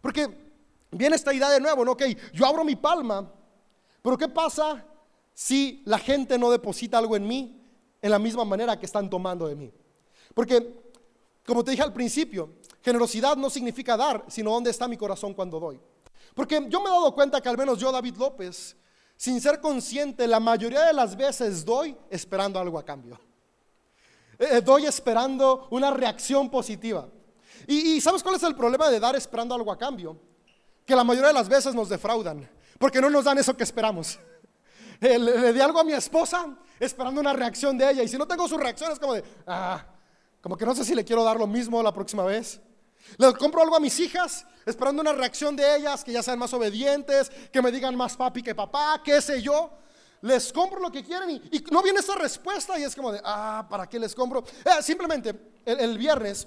porque 0.00 0.52
viene 0.90 1.16
esta 1.16 1.32
idea 1.32 1.48
de 1.50 1.60
nuevo, 1.60 1.84
¿no? 1.84 1.92
Ok, 1.92 2.02
yo 2.32 2.46
abro 2.46 2.64
mi 2.64 2.76
palma, 2.76 3.32
pero 4.02 4.18
¿qué 4.18 4.28
pasa 4.28 4.84
si 5.32 5.82
la 5.86 5.98
gente 5.98 6.38
no 6.38 6.50
deposita 6.50 6.98
algo 6.98 7.16
en 7.16 7.26
mí 7.26 7.58
en 8.00 8.10
la 8.10 8.18
misma 8.18 8.44
manera 8.44 8.78
que 8.78 8.86
están 8.86 9.08
tomando 9.08 9.46
de 9.48 9.56
mí? 9.56 9.72
Porque, 10.34 10.81
como 11.46 11.64
te 11.64 11.72
dije 11.72 11.82
al 11.82 11.92
principio, 11.92 12.54
generosidad 12.82 13.36
no 13.36 13.50
significa 13.50 13.96
dar, 13.96 14.24
sino 14.28 14.50
dónde 14.50 14.70
está 14.70 14.86
mi 14.86 14.96
corazón 14.96 15.34
cuando 15.34 15.58
doy. 15.58 15.80
Porque 16.34 16.66
yo 16.68 16.80
me 16.80 16.86
he 16.86 16.92
dado 16.92 17.14
cuenta 17.14 17.40
que 17.40 17.48
al 17.48 17.58
menos 17.58 17.78
yo, 17.78 17.90
David 17.92 18.16
López, 18.16 18.76
sin 19.16 19.40
ser 19.40 19.60
consciente, 19.60 20.26
la 20.26 20.40
mayoría 20.40 20.84
de 20.84 20.92
las 20.92 21.16
veces 21.16 21.64
doy 21.64 21.96
esperando 22.10 22.58
algo 22.58 22.78
a 22.78 22.84
cambio. 22.84 23.20
Eh, 24.38 24.48
eh, 24.50 24.60
doy 24.60 24.86
esperando 24.86 25.68
una 25.70 25.90
reacción 25.90 26.50
positiva. 26.50 27.08
Y, 27.66 28.00
¿sabes 28.00 28.22
cuál 28.22 28.34
es 28.34 28.42
el 28.42 28.56
problema 28.56 28.88
de 28.88 28.98
dar 28.98 29.14
esperando 29.14 29.54
algo 29.54 29.70
a 29.70 29.78
cambio? 29.78 30.18
Que 30.84 30.96
la 30.96 31.04
mayoría 31.04 31.28
de 31.28 31.34
las 31.34 31.48
veces 31.48 31.74
nos 31.74 31.88
defraudan, 31.88 32.50
porque 32.78 33.00
no 33.00 33.08
nos 33.08 33.24
dan 33.24 33.38
eso 33.38 33.56
que 33.56 33.64
esperamos. 33.64 34.18
Eh, 35.04 35.18
le, 35.18 35.36
le, 35.36 35.52
di 35.52 35.60
algo 35.60 35.80
a 35.80 35.82
mi 35.82 35.92
esposa 35.94 36.56
esperando 36.78 37.20
una 37.20 37.32
reacción 37.32 37.76
de 37.76 37.90
ella, 37.90 38.04
y 38.04 38.08
si 38.08 38.16
no 38.16 38.24
tengo 38.24 38.46
su 38.46 38.56
reacción 38.56 38.92
es 38.92 39.00
como 39.00 39.14
de, 39.14 39.24
ah, 39.48 39.84
como 40.42 40.56
que 40.56 40.66
no 40.66 40.74
sé 40.74 40.84
si 40.84 40.94
le 40.94 41.04
quiero 41.04 41.24
dar 41.24 41.38
lo 41.38 41.46
mismo 41.46 41.82
la 41.82 41.94
próxima 41.94 42.24
vez. 42.24 42.60
Le 43.16 43.32
compro 43.34 43.62
algo 43.62 43.76
a 43.76 43.80
mis 43.80 43.98
hijas, 44.00 44.44
esperando 44.66 45.00
una 45.00 45.12
reacción 45.12 45.54
de 45.56 45.76
ellas, 45.76 46.04
que 46.04 46.12
ya 46.12 46.22
sean 46.22 46.38
más 46.38 46.52
obedientes, 46.52 47.30
que 47.52 47.62
me 47.62 47.70
digan 47.70 47.96
más 47.96 48.16
papi 48.16 48.42
que 48.42 48.54
papá, 48.54 49.00
qué 49.04 49.22
sé 49.22 49.40
yo. 49.40 49.70
Les 50.20 50.52
compro 50.52 50.80
lo 50.80 50.90
que 50.90 51.02
quieren 51.02 51.30
y, 51.30 51.64
no 51.70 51.82
viene 51.82 52.00
esa 52.00 52.14
respuesta 52.16 52.78
y 52.78 52.82
es 52.82 52.94
como 52.94 53.12
de, 53.12 53.20
ah, 53.24 53.66
¿para 53.68 53.88
qué 53.88 53.98
les 53.98 54.14
compro? 54.14 54.44
Eh, 54.64 54.82
simplemente 54.82 55.34
el 55.64 55.96
viernes 55.96 56.46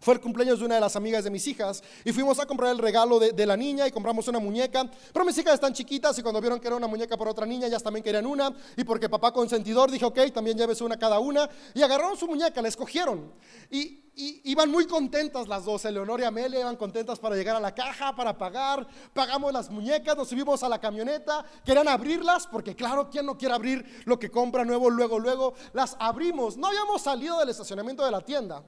fue 0.00 0.14
el 0.14 0.20
cumpleaños 0.20 0.60
de 0.60 0.64
una 0.64 0.76
de 0.76 0.80
las 0.80 0.94
amigas 0.94 1.24
de 1.24 1.30
mis 1.30 1.44
hijas 1.48 1.82
y 2.04 2.12
fuimos 2.12 2.38
a 2.38 2.46
comprar 2.46 2.70
el 2.70 2.78
regalo 2.78 3.18
de, 3.18 3.46
la 3.46 3.56
niña 3.56 3.86
y 3.86 3.90
compramos 3.90 4.28
una 4.28 4.38
muñeca. 4.38 4.88
Pero 5.12 5.24
mis 5.24 5.36
hijas 5.38 5.54
están 5.54 5.72
chiquitas 5.72 6.16
y 6.18 6.22
cuando 6.22 6.40
vieron 6.40 6.60
que 6.60 6.68
era 6.68 6.76
una 6.76 6.86
muñeca 6.86 7.16
para 7.16 7.32
otra 7.32 7.44
niña, 7.44 7.66
ellas 7.66 7.82
también 7.82 8.04
querían 8.04 8.24
una. 8.24 8.54
Y 8.76 8.84
porque 8.84 9.08
papá 9.08 9.32
consentidor 9.32 9.90
dijo, 9.90 10.06
ok, 10.06 10.32
también 10.32 10.56
llévese 10.56 10.84
una 10.84 10.96
cada 10.96 11.18
una. 11.18 11.50
Y 11.74 11.82
agarraron 11.82 12.16
su 12.16 12.28
muñeca, 12.28 12.62
la 12.62 12.68
escogieron. 12.68 13.32
Y, 13.70 14.04
iban 14.20 14.68
muy 14.68 14.84
contentas 14.84 15.46
las 15.46 15.64
dos, 15.64 15.84
Eleonor 15.84 16.18
y 16.20 16.24
Amelia 16.24 16.58
iban 16.58 16.74
contentas 16.74 17.20
para 17.20 17.36
llegar 17.36 17.54
a 17.54 17.60
la 17.60 17.72
caja, 17.74 18.14
para 18.16 18.36
pagar. 18.36 18.86
Pagamos 19.12 19.52
las 19.52 19.70
muñecas, 19.70 20.16
nos 20.16 20.28
subimos 20.28 20.62
a 20.64 20.68
la 20.68 20.80
camioneta, 20.80 21.44
querían 21.64 21.86
abrirlas, 21.86 22.48
porque 22.48 22.74
claro, 22.74 23.08
¿quién 23.10 23.26
no 23.26 23.38
quiere 23.38 23.54
abrir 23.54 24.02
lo 24.06 24.18
que 24.18 24.28
compra 24.28 24.64
nuevo, 24.64 24.90
luego, 24.90 25.20
luego? 25.20 25.54
Las 25.72 25.96
abrimos. 26.00 26.56
No 26.56 26.66
habíamos 26.66 27.02
salido 27.02 27.38
del 27.38 27.50
estacionamiento 27.50 28.04
de 28.04 28.10
la 28.10 28.20
tienda. 28.20 28.64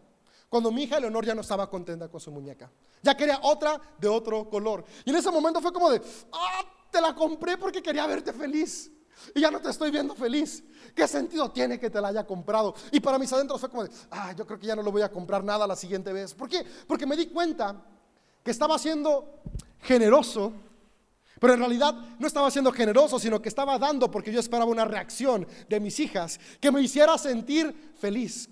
Cuando 0.50 0.72
mi 0.72 0.82
hija 0.82 0.98
Leonor 0.98 1.24
ya 1.24 1.34
no 1.34 1.42
estaba 1.42 1.70
contenta 1.70 2.08
con 2.08 2.20
su 2.20 2.32
muñeca. 2.32 2.68
Ya 3.02 3.16
quería 3.16 3.38
otra 3.42 3.80
de 3.98 4.08
otro 4.08 4.50
color. 4.50 4.84
Y 5.04 5.10
en 5.10 5.16
ese 5.16 5.30
momento 5.30 5.60
fue 5.60 5.72
como 5.72 5.88
de, 5.88 6.02
ah, 6.32 6.64
te 6.90 7.00
la 7.00 7.14
compré 7.14 7.56
porque 7.56 7.80
quería 7.80 8.04
verte 8.08 8.32
feliz. 8.32 8.90
Y 9.32 9.40
ya 9.40 9.50
no 9.52 9.60
te 9.60 9.70
estoy 9.70 9.92
viendo 9.92 10.12
feliz. 10.16 10.64
¿Qué 10.92 11.06
sentido 11.06 11.52
tiene 11.52 11.78
que 11.78 11.88
te 11.88 12.00
la 12.00 12.08
haya 12.08 12.26
comprado? 12.26 12.74
Y 12.90 12.98
para 12.98 13.16
mis 13.16 13.32
adentros 13.32 13.60
fue 13.60 13.70
como 13.70 13.84
de, 13.84 13.90
ah, 14.10 14.34
yo 14.36 14.44
creo 14.44 14.58
que 14.58 14.66
ya 14.66 14.74
no 14.74 14.82
lo 14.82 14.90
voy 14.90 15.02
a 15.02 15.12
comprar 15.12 15.44
nada 15.44 15.68
la 15.68 15.76
siguiente 15.76 16.12
vez. 16.12 16.34
¿Por 16.34 16.48
qué? 16.48 16.66
Porque 16.88 17.06
me 17.06 17.16
di 17.16 17.26
cuenta 17.26 17.84
que 18.42 18.50
estaba 18.50 18.76
siendo 18.76 19.42
generoso, 19.78 20.52
pero 21.38 21.54
en 21.54 21.60
realidad 21.60 21.94
no 22.18 22.26
estaba 22.26 22.50
siendo 22.50 22.72
generoso, 22.72 23.20
sino 23.20 23.40
que 23.40 23.48
estaba 23.48 23.78
dando 23.78 24.10
porque 24.10 24.32
yo 24.32 24.40
esperaba 24.40 24.68
una 24.68 24.84
reacción 24.84 25.46
de 25.68 25.78
mis 25.78 26.00
hijas 26.00 26.40
que 26.60 26.72
me 26.72 26.80
hiciera 26.80 27.16
sentir 27.18 27.94
feliz. 28.00 28.48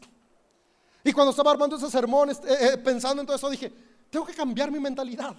Y 1.04 1.12
cuando 1.12 1.30
estaba 1.30 1.50
armando 1.50 1.76
ese 1.76 1.90
sermón, 1.90 2.30
eh, 2.30 2.34
eh, 2.44 2.76
pensando 2.78 3.20
en 3.20 3.26
todo 3.26 3.36
eso, 3.36 3.48
dije, 3.48 3.72
tengo 4.10 4.26
que 4.26 4.34
cambiar 4.34 4.70
mi 4.70 4.80
mentalidad. 4.80 5.34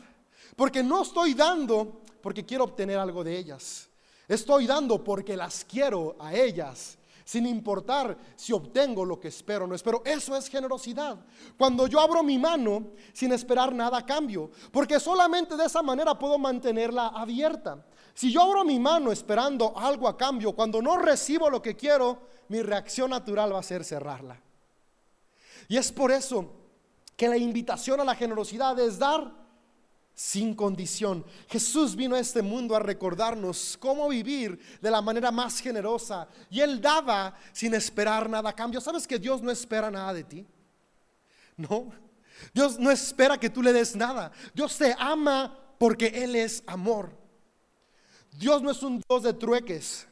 Porque 0.55 0.83
no 0.83 1.03
estoy 1.03 1.33
dando 1.33 2.01
porque 2.21 2.45
quiero 2.45 2.63
obtener 2.65 2.97
algo 2.97 3.23
de 3.23 3.37
ellas. 3.37 3.89
Estoy 4.27 4.67
dando 4.67 5.03
porque 5.03 5.35
las 5.35 5.65
quiero 5.65 6.15
a 6.19 6.35
ellas, 6.35 6.97
sin 7.25 7.47
importar 7.47 8.17
si 8.35 8.53
obtengo 8.53 9.03
lo 9.03 9.19
que 9.19 9.29
espero 9.29 9.65
o 9.65 9.67
no 9.67 9.75
espero. 9.75 10.03
Eso 10.05 10.35
es 10.35 10.47
generosidad. 10.47 11.17
Cuando 11.57 11.87
yo 11.87 11.99
abro 11.99 12.23
mi 12.23 12.37
mano 12.37 12.91
sin 13.13 13.31
esperar 13.31 13.73
nada 13.73 13.97
a 13.97 14.05
cambio, 14.05 14.51
porque 14.71 14.99
solamente 14.99 15.57
de 15.57 15.65
esa 15.65 15.81
manera 15.81 16.17
puedo 16.17 16.37
mantenerla 16.37 17.07
abierta. 17.07 17.85
Si 18.13 18.31
yo 18.31 18.41
abro 18.41 18.63
mi 18.65 18.79
mano 18.79 19.11
esperando 19.11 19.73
algo 19.77 20.07
a 20.07 20.17
cambio, 20.17 20.53
cuando 20.53 20.81
no 20.81 20.97
recibo 20.97 21.49
lo 21.49 21.61
que 21.61 21.75
quiero, 21.75 22.27
mi 22.49 22.61
reacción 22.61 23.09
natural 23.11 23.53
va 23.53 23.59
a 23.59 23.63
ser 23.63 23.83
cerrarla. 23.83 24.39
Y 25.69 25.77
es 25.77 25.91
por 25.91 26.11
eso 26.11 26.51
que 27.15 27.29
la 27.29 27.37
invitación 27.37 28.01
a 28.01 28.03
la 28.03 28.15
generosidad 28.15 28.77
es 28.79 28.99
dar 28.99 29.31
sin 30.13 30.53
condición. 30.53 31.23
Jesús 31.47 31.95
vino 31.95 32.15
a 32.15 32.19
este 32.19 32.41
mundo 32.41 32.75
a 32.75 32.79
recordarnos 32.79 33.77
cómo 33.79 34.09
vivir 34.09 34.59
de 34.81 34.91
la 34.91 35.01
manera 35.01 35.31
más 35.31 35.59
generosa. 35.59 36.27
Y 36.49 36.59
Él 36.59 36.81
daba 36.81 37.37
sin 37.53 37.73
esperar 37.73 38.29
nada 38.29 38.49
a 38.49 38.55
cambio. 38.55 38.81
¿Sabes 38.81 39.07
que 39.07 39.19
Dios 39.19 39.41
no 39.41 39.51
espera 39.51 39.89
nada 39.89 40.13
de 40.13 40.23
ti? 40.25 40.45
No. 41.55 41.91
Dios 42.53 42.79
no 42.79 42.89
espera 42.89 43.37
que 43.37 43.49
tú 43.49 43.61
le 43.61 43.71
des 43.71 43.95
nada. 43.95 44.31
Dios 44.53 44.77
te 44.77 44.95
ama 44.97 45.57
porque 45.77 46.07
Él 46.07 46.35
es 46.35 46.63
amor. 46.65 47.11
Dios 48.31 48.61
no 48.61 48.71
es 48.71 48.81
un 48.81 49.03
Dios 49.07 49.23
de 49.23 49.33
trueques. 49.33 50.07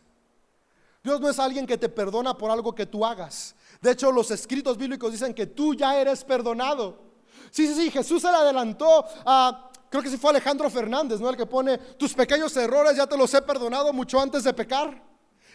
Dios 1.03 1.19
no 1.19 1.29
es 1.29 1.39
alguien 1.39 1.65
que 1.65 1.77
te 1.77 1.89
perdona 1.89 2.37
por 2.37 2.51
algo 2.51 2.75
que 2.75 2.85
tú 2.85 3.05
hagas. 3.05 3.55
De 3.81 3.91
hecho, 3.91 4.11
los 4.11 4.31
escritos 4.31 4.77
bíblicos 4.77 5.11
dicen 5.11 5.33
que 5.33 5.47
tú 5.47 5.73
ya 5.73 5.99
eres 5.99 6.23
perdonado. 6.23 7.07
Sí, 7.51 7.67
sí, 7.67 7.75
sí, 7.75 7.91
Jesús 7.91 8.21
se 8.21 8.29
le 8.29 8.35
adelantó 8.35 9.05
a, 9.25 9.71
creo 9.89 10.03
que 10.03 10.09
sí 10.09 10.17
fue 10.17 10.31
Alejandro 10.31 10.69
Fernández, 10.69 11.19
¿no? 11.19 11.29
El 11.29 11.37
que 11.37 11.45
pone, 11.45 11.77
tus 11.77 12.13
pequeños 12.13 12.55
errores 12.57 12.97
ya 12.97 13.07
te 13.07 13.17
los 13.17 13.33
he 13.33 13.41
perdonado 13.41 13.93
mucho 13.93 14.19
antes 14.19 14.43
de 14.43 14.53
pecar. 14.53 15.03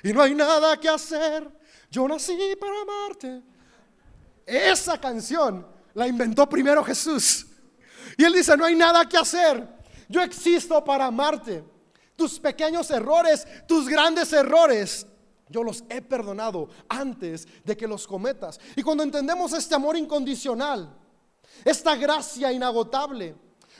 Y 0.03 0.13
no 0.13 0.23
hay 0.23 0.35
nada 0.35 0.77
que 0.79 0.89
hacer, 0.89 1.49
yo 1.91 2.09
nací 2.09 2.37
para 2.59 2.83
amarte. 2.83 3.43
Esa 4.45 4.99
canción 5.01 5.67
la 5.95 6.09
inventó 6.09 6.49
primero 6.49 6.83
Jesús. 6.83 7.47
Y 8.17 8.25
él 8.25 8.33
dice, 8.33 8.57
no 8.57 8.65
hay 8.65 8.75
nada 8.75 9.09
que 9.09 9.17
hacer, 9.17 9.67
yo 10.09 10.23
existo 10.23 10.83
para 10.85 11.07
amarte. 11.07 11.65
Tus 12.17 12.39
pequeños 12.39 12.91
errores, 12.91 13.47
tus 13.67 13.89
grandes 13.89 14.33
errores, 14.33 15.07
yo 15.53 15.63
los 15.63 15.85
he 15.89 16.03
perdonado 16.03 16.69
antes 16.89 17.47
de 17.65 17.77
que 17.77 17.87
los 17.87 18.07
cometas. 18.07 18.59
Y 18.75 18.83
cuando 18.83 19.05
entendemos 19.05 19.53
este 19.53 19.75
amor 19.75 19.97
incondicional, 19.97 20.93
esta 21.65 21.95
gracia 21.95 22.51
inagotable, 22.51 23.37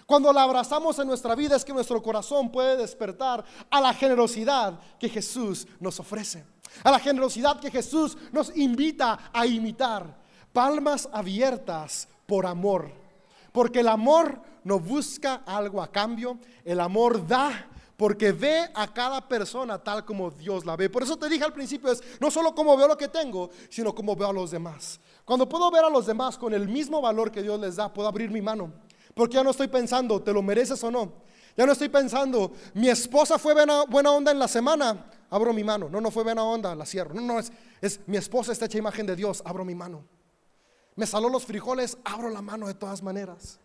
Cuando 0.07 0.33
la 0.33 0.43
abrazamos 0.43 0.99
en 0.99 1.07
nuestra 1.07 1.35
vida 1.35 1.57
es 1.57 1.65
que 1.65 1.73
nuestro 1.73 2.03
corazón 2.03 2.51
puede 2.51 2.77
despertar 2.77 3.45
a 3.71 3.81
la 3.81 3.95
generosidad 3.95 4.79
que 4.99 5.09
Jesús 5.09 5.67
nos 5.81 6.01
ofrece, 6.01 6.45
a 6.83 6.91
la 6.91 6.99
generosidad 6.99 7.61
que 7.61 7.71
Jesús 7.71 8.19
nos 8.33 8.55
invita 8.57 9.31
a 9.33 9.47
imitar. 9.47 10.21
Palmas 10.53 11.09
abiertas 11.13 12.09
por 12.27 12.47
amor, 12.47 12.93
porque 13.53 13.81
el 13.81 13.89
amor 13.89 14.43
no 14.65 14.79
busca 14.79 15.43
algo 15.47 15.81
a 15.81 15.91
cambio, 15.91 16.39
el 16.65 16.81
amor 16.81 17.27
da 17.27 17.69
porque 17.97 18.33
ve 18.33 18.69
a 18.75 18.93
cada 18.93 19.27
persona 19.29 19.79
tal 19.79 20.05
como 20.05 20.31
Dios 20.31 20.65
la 20.65 20.77
ve. 20.77 20.91
Por 20.91 21.03
eso 21.03 21.17
te 21.17 21.29
dije 21.29 21.45
al 21.45 21.53
principio 21.53 21.91
es 21.93 22.03
no 22.21 22.31
solo 22.31 22.55
como 22.55 22.77
veo 22.77 22.89
lo 22.89 22.97
que 22.97 23.09
tengo, 23.09 23.51
sino 23.69 23.95
como 23.95 24.17
veo 24.17 24.29
a 24.29 24.33
los 24.33 24.51
demás. 24.51 25.01
Cuando 25.25 25.49
puedo 25.49 25.71
ver 25.71 25.85
a 25.85 25.91
los 25.91 26.07
demás 26.07 26.37
con 26.37 26.53
el 26.53 26.69
mismo 26.69 27.01
valor 27.01 27.31
que 27.31 27.43
Dios 27.43 27.61
les 27.61 27.77
da, 27.77 27.93
puedo 27.93 28.09
abrir 28.09 28.31
mi 28.31 28.43
mano. 28.43 28.73
Porque 29.15 29.35
ya 29.35 29.45
no 29.45 29.51
estoy 29.51 29.69
pensando, 29.69 30.21
¿te 30.23 30.33
lo 30.33 30.43
mereces 30.43 30.83
o 30.83 30.91
no? 30.91 31.13
Ya 31.57 31.67
no 31.67 31.73
estoy 31.73 31.89
pensando, 31.91 32.53
mi 32.75 32.89
esposa 32.89 33.39
fue 33.39 33.53
buena, 33.53 33.83
onda 34.11 34.33
en 34.33 34.39
la 34.39 34.49
semana, 34.49 35.07
abro 35.29 35.53
mi 35.53 35.63
mano. 35.63 35.89
No, 35.91 36.01
no 36.01 36.11
fue 36.11 36.23
buena 36.23 36.43
onda, 36.43 36.75
la 36.75 36.87
cierro. 36.87 37.15
No, 37.15 37.21
no, 37.21 37.39
es, 37.39 37.53
es 37.81 38.01
mi 38.07 38.17
esposa 38.17 38.53
está 38.53 38.65
hecha 38.65 38.79
imagen 38.79 39.07
de 39.07 39.15
Dios, 39.15 39.43
abro 39.45 39.65
mi 39.65 39.75
mano. 39.75 40.03
Me 40.97 41.07
saló 41.07 41.29
los 41.29 41.45
frijoles, 41.45 41.99
abro 42.05 42.31
la 42.31 42.43
mano 42.43 42.67
de 42.67 42.75
todas 42.75 43.03
maneras. 43.03 43.59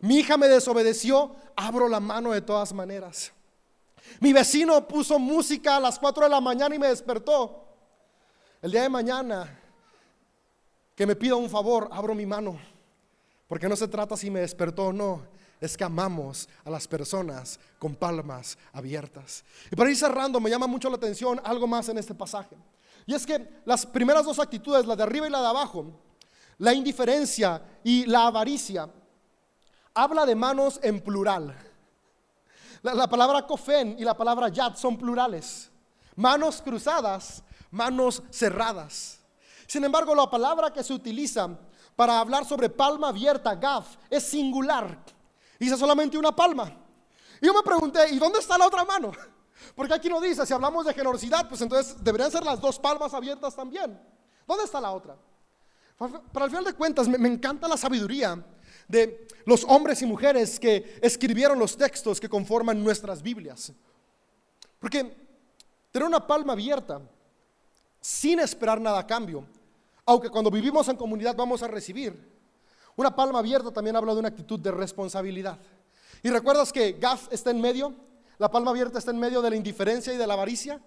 Mi 0.00 0.18
hija 0.18 0.36
me 0.36 0.48
desobedeció, 0.48 1.34
abro 1.56 1.88
la 1.88 2.00
mano 2.00 2.32
de 2.32 2.40
todas 2.40 2.72
maneras. 2.72 3.32
Mi 4.18 4.32
vecino 4.32 4.86
puso 4.88 5.18
música 5.18 5.76
a 5.76 5.80
las 5.80 5.98
4 5.98 6.24
de 6.24 6.30
la 6.30 6.40
mañana 6.40 6.74
y 6.74 6.78
me 6.78 6.88
despertó. 6.88 7.64
El 8.62 8.70
día 8.72 8.82
de 8.82 8.88
mañana 8.88 9.58
que 10.94 11.06
me 11.06 11.16
pida 11.16 11.34
un 11.34 11.48
favor, 11.48 11.88
abro 11.92 12.14
mi 12.14 12.26
mano. 12.26 12.58
Porque 13.46 13.68
no 13.68 13.76
se 13.76 13.88
trata 13.88 14.16
si 14.16 14.30
me 14.30 14.40
despertó 14.40 14.86
o 14.86 14.92
no, 14.92 15.22
es 15.60 15.76
que 15.76 15.84
amamos 15.84 16.48
a 16.64 16.70
las 16.70 16.86
personas 16.86 17.58
con 17.78 17.94
palmas 17.94 18.56
abiertas. 18.72 19.44
Y 19.70 19.76
para 19.76 19.90
ir 19.90 19.96
cerrando, 19.96 20.40
me 20.40 20.50
llama 20.50 20.66
mucho 20.66 20.88
la 20.88 20.96
atención 20.96 21.40
algo 21.44 21.66
más 21.66 21.88
en 21.88 21.98
este 21.98 22.14
pasaje. 22.14 22.56
Y 23.06 23.14
es 23.14 23.26
que 23.26 23.62
las 23.64 23.84
primeras 23.86 24.24
dos 24.24 24.38
actitudes, 24.38 24.86
la 24.86 24.94
de 24.94 25.02
arriba 25.02 25.26
y 25.26 25.30
la 25.30 25.40
de 25.40 25.48
abajo, 25.48 25.86
la 26.58 26.74
indiferencia 26.74 27.62
y 27.82 28.06
la 28.06 28.26
avaricia, 28.26 28.88
habla 30.02 30.24
de 30.24 30.34
manos 30.34 30.80
en 30.82 31.00
plural. 31.00 31.54
La, 32.82 33.06
palabra 33.06 33.46
cofen 33.46 33.96
y 33.98 34.04
la 34.04 34.16
palabra 34.16 34.48
yad 34.48 34.74
son 34.76 34.96
plurales. 34.96 35.70
Manos 36.16 36.62
cruzadas, 36.62 37.42
manos 37.70 38.22
cerradas. 38.30 39.20
Sin 39.66 39.84
embargo, 39.84 40.14
la 40.14 40.28
palabra 40.30 40.72
que 40.72 40.82
se 40.82 40.94
utiliza 40.94 41.50
para 41.94 42.18
hablar 42.18 42.46
sobre 42.46 42.70
palma 42.70 43.08
abierta, 43.08 43.54
gaf, 43.54 43.96
es 44.08 44.24
singular. 44.24 44.98
Dice 45.58 45.76
solamente 45.76 46.16
una 46.16 46.34
palma. 46.34 46.72
Y 47.40 47.46
yo 47.46 47.52
me 47.52 47.62
pregunté, 47.62 48.08
¿y 48.10 48.18
dónde 48.18 48.38
está 48.38 48.56
la 48.56 48.66
otra 48.66 48.84
mano? 48.84 49.12
Porque 49.74 49.92
aquí 49.92 50.08
no 50.08 50.20
dice, 50.20 50.46
si 50.46 50.54
hablamos 50.54 50.86
de 50.86 50.94
generosidad, 50.94 51.46
pues 51.46 51.60
entonces 51.60 52.02
deberían 52.02 52.30
ser 52.30 52.42
las 52.42 52.60
dos 52.60 52.78
palmas 52.78 53.12
abiertas 53.12 53.54
también. 53.54 54.00
¿Dónde 54.46 54.64
está 54.64 54.80
la 54.80 54.92
otra? 54.92 55.16
Para 56.32 56.46
el 56.46 56.50
final 56.50 56.64
de 56.64 56.72
cuentas, 56.72 57.06
me 57.06 57.28
encanta 57.28 57.68
la 57.68 57.76
sabiduría 57.76 58.42
de 58.90 59.26
los 59.44 59.64
hombres 59.64 60.02
y 60.02 60.06
mujeres 60.06 60.58
que 60.58 60.98
escribieron 61.00 61.58
los 61.58 61.76
textos 61.76 62.20
que 62.20 62.28
conforman 62.28 62.82
nuestras 62.82 63.22
Biblias. 63.22 63.72
Porque 64.78 65.14
tener 65.90 66.06
una 66.06 66.26
palma 66.26 66.52
abierta 66.52 67.00
sin 68.00 68.40
esperar 68.40 68.80
nada 68.80 68.98
a 68.98 69.06
cambio, 69.06 69.44
aunque 70.06 70.30
cuando 70.30 70.50
vivimos 70.50 70.88
en 70.88 70.96
comunidad 70.96 71.36
vamos 71.36 71.62
a 71.62 71.68
recibir, 71.68 72.30
una 72.96 73.14
palma 73.14 73.38
abierta 73.38 73.70
también 73.70 73.96
habla 73.96 74.12
de 74.12 74.20
una 74.20 74.28
actitud 74.28 74.58
de 74.58 74.70
responsabilidad. 74.70 75.58
Y 76.22 76.28
recuerdas 76.30 76.72
que 76.72 76.92
Gaf 76.92 77.32
está 77.32 77.50
en 77.50 77.60
medio, 77.60 77.94
la 78.38 78.50
palma 78.50 78.70
abierta 78.70 78.98
está 78.98 79.10
en 79.10 79.18
medio 79.18 79.40
de 79.40 79.50
la 79.50 79.56
indiferencia 79.56 80.12
y 80.12 80.16
de 80.16 80.26
la 80.26 80.34
avaricia. 80.34 80.80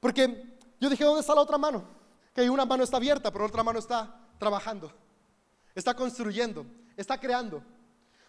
Porque 0.00 0.56
yo 0.80 0.90
dije, 0.90 1.04
¿dónde 1.04 1.20
está 1.20 1.34
la 1.34 1.40
otra 1.40 1.58
mano? 1.58 1.84
Que 2.34 2.48
una 2.48 2.64
mano 2.64 2.84
está 2.84 2.96
abierta, 2.96 3.30
pero 3.30 3.44
la 3.44 3.48
otra 3.48 3.62
mano 3.62 3.78
está 3.78 4.14
trabajando, 4.38 4.92
está 5.74 5.94
construyendo, 5.94 6.66
está 6.96 7.18
creando. 7.18 7.62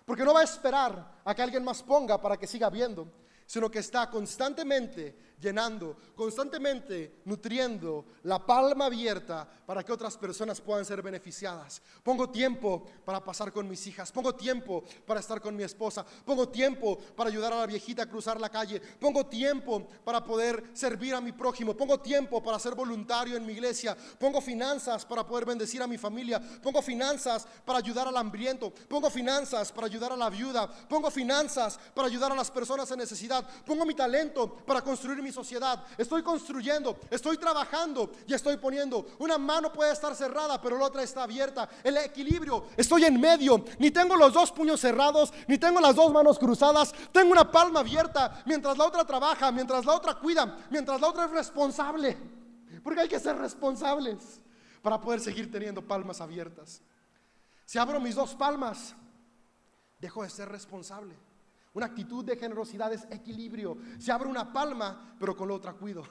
Porque 0.06 0.24
no 0.24 0.34
va 0.34 0.42
a 0.42 0.44
esperar 0.44 1.22
a 1.24 1.34
que 1.34 1.42
alguien 1.42 1.64
más 1.64 1.82
ponga 1.82 2.22
para 2.22 2.38
que 2.38 2.48
siga 2.48 2.70
viendo, 2.70 3.08
sino 3.46 3.70
que 3.70 3.80
está 3.80 4.10
constantemente 4.10 5.33
llenando, 5.42 5.98
constantemente 6.16 7.22
nutriendo 7.26 8.06
la 8.24 8.46
palma 8.46 8.86
abierta 8.86 9.48
para 9.66 9.84
que 9.84 9.92
otras 9.92 10.18
personas 10.18 10.62
puedan 10.62 10.86
ser 10.86 11.02
beneficiadas. 11.02 11.82
Pongo 12.04 12.30
tiempo 12.30 12.86
para 13.06 13.24
pasar 13.24 13.52
con 13.52 13.68
mis 13.68 13.86
hijas, 13.88 14.12
pongo 14.12 14.36
tiempo 14.36 14.84
para 15.06 15.20
estar 15.20 15.42
con 15.42 15.56
mi 15.56 15.64
esposa, 15.64 16.06
pongo 16.26 16.50
tiempo 16.50 16.98
para 17.16 17.30
ayudar 17.30 17.54
a 17.54 17.60
la 17.60 17.66
viejita 17.66 18.04
a 18.04 18.10
cruzar 18.10 18.40
la 18.40 18.50
calle, 18.50 18.80
pongo 19.00 19.26
tiempo 19.26 19.88
para 20.04 20.24
poder 20.24 20.72
servir 20.74 21.16
a 21.16 21.22
mi 21.22 21.32
prójimo, 21.32 21.76
pongo 21.76 22.00
tiempo 22.00 22.44
para 22.44 22.60
ser 22.60 22.76
voluntario 22.76 23.38
en 23.38 23.46
mi 23.46 23.54
iglesia, 23.54 23.98
pongo 24.20 24.42
finanzas 24.42 25.06
para 25.06 25.26
poder 25.26 25.46
bendecir 25.46 25.82
a 25.82 25.88
mi 25.88 25.98
familia, 25.98 26.42
pongo 26.62 26.82
finanzas 26.82 27.48
para 27.66 27.80
ayudar 27.80 28.08
al 28.08 28.18
hambriento, 28.18 28.72
pongo 28.88 29.10
finanzas 29.10 29.72
para 29.72 29.88
ayudar 29.88 30.12
a 30.12 30.18
la 30.18 30.30
viuda, 30.30 30.68
pongo 30.88 31.10
finanzas 31.10 31.80
para 31.94 32.08
ayudar 32.08 32.32
a 32.32 32.36
las 32.36 32.52
personas 32.52 32.92
en 32.92 33.00
necesidad, 33.00 33.48
pongo 33.66 33.86
mi 33.86 33.96
talento 33.96 34.58
para 34.58 34.82
construir 34.82 35.22
mi 35.24 35.32
sociedad. 35.32 35.84
Estoy 35.98 36.22
construyendo, 36.22 36.98
estoy 37.10 37.38
trabajando 37.38 38.12
y 38.28 38.34
estoy 38.34 38.58
poniendo. 38.58 39.08
Una 39.20 39.38
mano 39.38 39.72
puede 39.72 39.94
estar 39.94 40.16
cerrada, 40.16 40.62
pero 40.62 40.78
la 40.78 40.86
otra 40.86 41.02
está 41.02 41.24
abierta. 41.24 41.70
El 41.84 41.98
equilibrio, 41.98 42.68
estoy 42.78 43.06
en 43.06 43.20
medio. 43.20 43.64
Ni 43.80 43.90
tengo 43.90 44.16
los 44.16 44.34
dos 44.34 44.52
puños 44.52 44.80
cerrados, 44.80 45.34
ni 45.48 45.58
tengo 45.58 45.80
las 45.80 45.96
dos 45.96 46.12
manos 46.12 46.38
cruzadas. 46.38 46.94
Tengo 47.12 47.32
una 47.32 47.50
palma 47.50 47.80
abierta 47.80 48.44
mientras 48.46 48.78
la 48.78 48.86
otra 48.86 49.06
trabaja, 49.06 49.52
mientras 49.52 49.86
la 49.86 49.96
otra 49.96 50.16
cuida, 50.16 50.58
mientras 50.70 51.00
la 51.02 51.08
otra 51.08 51.26
es 51.26 51.32
responsable. 51.32 52.18
Porque 52.84 53.02
hay 53.02 53.10
que 53.10 53.20
ser 53.20 53.38
responsables 53.38 54.42
para 54.82 55.00
poder 55.00 55.22
seguir 55.22 55.50
teniendo 55.50 55.82
palmas 55.82 56.20
abiertas. 56.22 56.82
Si 57.66 57.80
abro 57.80 58.00
mis 58.00 58.16
dos 58.16 58.36
palmas, 58.36 58.94
dejo 60.00 60.24
de 60.24 60.30
ser 60.30 60.50
responsable. 60.50 61.16
Una 61.74 61.88
actitud 61.88 62.24
de 62.24 62.38
generosidad 62.38 62.94
es 62.94 63.06
equilibrio. 63.10 63.78
Se 64.00 64.12
abre 64.12 64.30
una 64.30 64.54
palma, 64.54 65.16
pero 65.20 65.36
con 65.36 65.48
la 65.48 65.56
otra 65.56 65.74
cuido. 65.74 66.04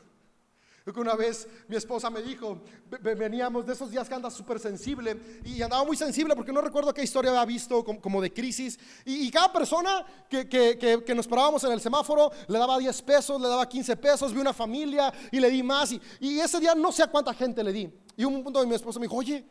Una 0.96 1.14
vez 1.14 1.46
mi 1.68 1.76
esposa 1.76 2.10
me 2.10 2.20
dijo, 2.22 2.60
veníamos 3.00 3.64
de 3.64 3.72
esos 3.72 3.88
días 3.88 4.08
que 4.08 4.14
anda 4.16 4.28
súper 4.30 4.58
sensible 4.58 5.40
y 5.44 5.62
andaba 5.62 5.84
muy 5.84 5.96
sensible 5.96 6.34
porque 6.34 6.52
no 6.52 6.60
recuerdo 6.60 6.92
qué 6.92 7.04
historia 7.04 7.30
había 7.30 7.44
visto 7.44 7.84
como, 7.84 8.20
de 8.20 8.32
crisis. 8.32 8.80
Y, 9.04 9.30
cada 9.30 9.52
persona 9.52 10.04
que, 10.28 10.48
que, 10.48 11.14
nos 11.14 11.28
parábamos 11.28 11.62
en 11.62 11.72
el 11.72 11.80
semáforo 11.80 12.32
le 12.48 12.58
daba 12.58 12.78
10 12.78 13.02
pesos, 13.02 13.40
le 13.40 13.46
daba 13.46 13.68
15 13.68 13.96
pesos, 13.96 14.34
vi 14.34 14.40
una 14.40 14.52
familia 14.52 15.12
y 15.30 15.38
le 15.38 15.50
di 15.50 15.62
más. 15.62 15.92
Y, 15.92 16.00
y 16.18 16.40
ese 16.40 16.58
día 16.58 16.74
no 16.74 16.90
sé 16.90 17.04
a 17.04 17.06
cuánta 17.06 17.32
gente 17.32 17.62
le 17.62 17.72
di. 17.72 17.88
Y 18.16 18.24
un 18.24 18.42
punto 18.42 18.60
de 18.60 18.66
mi 18.66 18.74
esposa 18.74 18.98
me 18.98 19.06
dijo, 19.06 19.16
oye, 19.16 19.46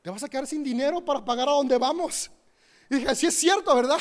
¿te 0.00 0.08
vas 0.08 0.22
a 0.22 0.28
quedar 0.28 0.46
sin 0.46 0.64
dinero 0.64 1.04
para 1.04 1.22
pagar 1.22 1.50
a 1.50 1.52
donde 1.52 1.76
vamos? 1.76 2.30
Y 2.88 2.94
dije, 2.96 3.14
sí 3.14 3.26
es 3.26 3.34
cierto, 3.34 3.76
¿verdad? 3.76 3.98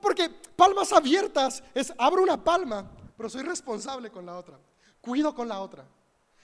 Porque 0.00 0.28
palmas 0.56 0.92
abiertas 0.92 1.62
es 1.74 1.92
abro 1.98 2.22
una 2.22 2.42
palma, 2.42 2.90
pero 3.16 3.28
soy 3.28 3.42
responsable 3.42 4.10
con 4.10 4.26
la 4.26 4.36
otra. 4.36 4.58
Cuido 5.00 5.34
con 5.34 5.48
la 5.48 5.60
otra. 5.60 5.86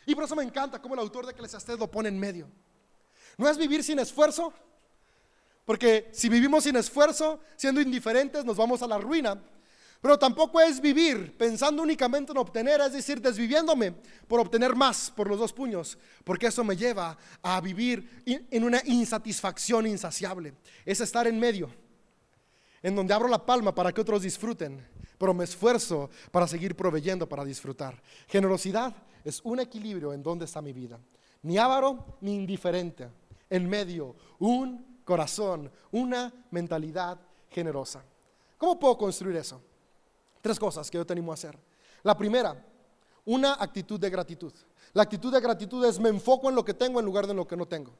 Y 0.06 0.14
por 0.14 0.24
eso 0.24 0.36
me 0.36 0.42
encanta 0.42 0.80
cómo 0.80 0.94
el 0.94 1.00
autor 1.00 1.26
de 1.26 1.32
Eclesiastés 1.32 1.78
lo 1.78 1.90
pone 1.90 2.08
en 2.08 2.18
medio. 2.18 2.48
No 3.36 3.48
es 3.48 3.56
vivir 3.56 3.84
sin 3.84 3.98
esfuerzo, 3.98 4.52
porque 5.64 6.08
si 6.12 6.28
vivimos 6.28 6.64
sin 6.64 6.76
esfuerzo, 6.76 7.40
siendo 7.56 7.80
indiferentes, 7.80 8.44
nos 8.44 8.56
vamos 8.56 8.82
a 8.82 8.86
la 8.86 8.98
ruina. 8.98 9.40
Pero 10.00 10.18
tampoco 10.18 10.60
es 10.60 10.80
vivir 10.80 11.36
pensando 11.36 11.82
únicamente 11.82 12.32
en 12.32 12.38
obtener, 12.38 12.80
es 12.80 12.92
decir, 12.92 13.20
desviviéndome 13.20 13.92
por 14.28 14.40
obtener 14.40 14.76
más 14.76 15.10
por 15.10 15.28
los 15.28 15.38
dos 15.38 15.52
puños, 15.52 15.98
porque 16.24 16.46
eso 16.46 16.62
me 16.62 16.76
lleva 16.76 17.18
a 17.42 17.60
vivir 17.60 18.22
en 18.24 18.64
una 18.64 18.80
insatisfacción 18.84 19.86
insaciable. 19.86 20.54
Es 20.84 21.00
estar 21.00 21.26
en 21.26 21.38
medio 21.38 21.68
en 22.82 22.94
donde 22.94 23.14
abro 23.14 23.28
la 23.28 23.44
palma 23.44 23.74
para 23.74 23.92
que 23.92 24.00
otros 24.00 24.22
disfruten, 24.22 24.86
pero 25.18 25.34
me 25.34 25.44
esfuerzo 25.44 26.10
para 26.30 26.46
seguir 26.46 26.76
proveyendo 26.76 27.28
para 27.28 27.44
disfrutar. 27.44 28.00
Generosidad 28.28 28.94
es 29.24 29.40
un 29.44 29.60
equilibrio 29.60 30.12
en 30.12 30.22
donde 30.22 30.44
está 30.44 30.62
mi 30.62 30.72
vida. 30.72 30.98
Ni 31.42 31.58
avaro 31.58 32.16
ni 32.20 32.34
indiferente. 32.34 33.08
En 33.50 33.68
medio, 33.68 34.14
un 34.38 35.00
corazón, 35.04 35.70
una 35.90 36.32
mentalidad 36.50 37.18
generosa. 37.50 38.02
¿Cómo 38.58 38.78
puedo 38.78 38.98
construir 38.98 39.36
eso? 39.36 39.60
Tres 40.40 40.58
cosas 40.58 40.90
que 40.90 40.98
yo 40.98 41.06
tengo 41.06 41.30
a 41.30 41.34
hacer. 41.34 41.58
La 42.02 42.16
primera, 42.16 42.64
una 43.24 43.54
actitud 43.54 43.98
de 43.98 44.10
gratitud. 44.10 44.52
La 44.92 45.02
actitud 45.02 45.32
de 45.32 45.40
gratitud 45.40 45.84
es 45.84 45.98
me 45.98 46.08
enfoco 46.08 46.48
en 46.48 46.54
lo 46.54 46.64
que 46.64 46.74
tengo 46.74 47.00
en 47.00 47.06
lugar 47.06 47.26
de 47.26 47.32
en 47.32 47.36
lo 47.38 47.46
que 47.46 47.56
no 47.56 47.66
tengo. 47.66 47.92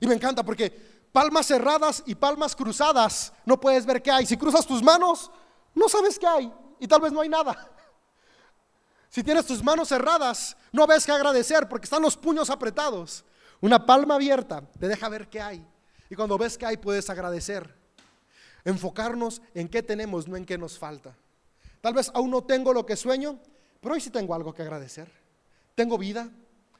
Y 0.00 0.06
me 0.06 0.14
encanta 0.14 0.42
porque 0.44 1.03
palmas 1.14 1.46
cerradas 1.46 2.02
y 2.06 2.16
palmas 2.16 2.56
cruzadas, 2.56 3.32
no 3.46 3.60
puedes 3.60 3.86
ver 3.86 4.02
qué 4.02 4.10
hay. 4.10 4.26
Si 4.26 4.36
cruzas 4.36 4.66
tus 4.66 4.82
manos, 4.82 5.30
no 5.72 5.88
sabes 5.88 6.18
qué 6.18 6.26
hay 6.26 6.52
y 6.80 6.88
tal 6.88 7.00
vez 7.00 7.12
no 7.12 7.20
hay 7.20 7.28
nada. 7.28 7.70
Si 9.08 9.22
tienes 9.22 9.46
tus 9.46 9.62
manos 9.62 9.90
cerradas, 9.90 10.56
no 10.72 10.88
ves 10.88 11.06
qué 11.06 11.12
agradecer 11.12 11.68
porque 11.68 11.84
están 11.84 12.02
los 12.02 12.16
puños 12.16 12.50
apretados. 12.50 13.24
Una 13.60 13.86
palma 13.86 14.16
abierta 14.16 14.60
te 14.80 14.88
deja 14.88 15.08
ver 15.08 15.28
qué 15.28 15.40
hay. 15.40 15.64
Y 16.10 16.16
cuando 16.16 16.36
ves 16.36 16.58
qué 16.58 16.66
hay, 16.66 16.76
puedes 16.78 17.08
agradecer. 17.08 17.72
Enfocarnos 18.64 19.40
en 19.54 19.68
qué 19.68 19.84
tenemos, 19.84 20.26
no 20.26 20.36
en 20.36 20.44
qué 20.44 20.58
nos 20.58 20.76
falta. 20.76 21.14
Tal 21.80 21.94
vez 21.94 22.10
aún 22.12 22.32
no 22.32 22.42
tengo 22.42 22.72
lo 22.72 22.84
que 22.84 22.96
sueño, 22.96 23.38
pero 23.80 23.94
hoy 23.94 24.00
sí 24.00 24.10
tengo 24.10 24.34
algo 24.34 24.52
que 24.52 24.62
agradecer. 24.62 25.08
Tengo 25.76 25.96
vida, 25.96 26.28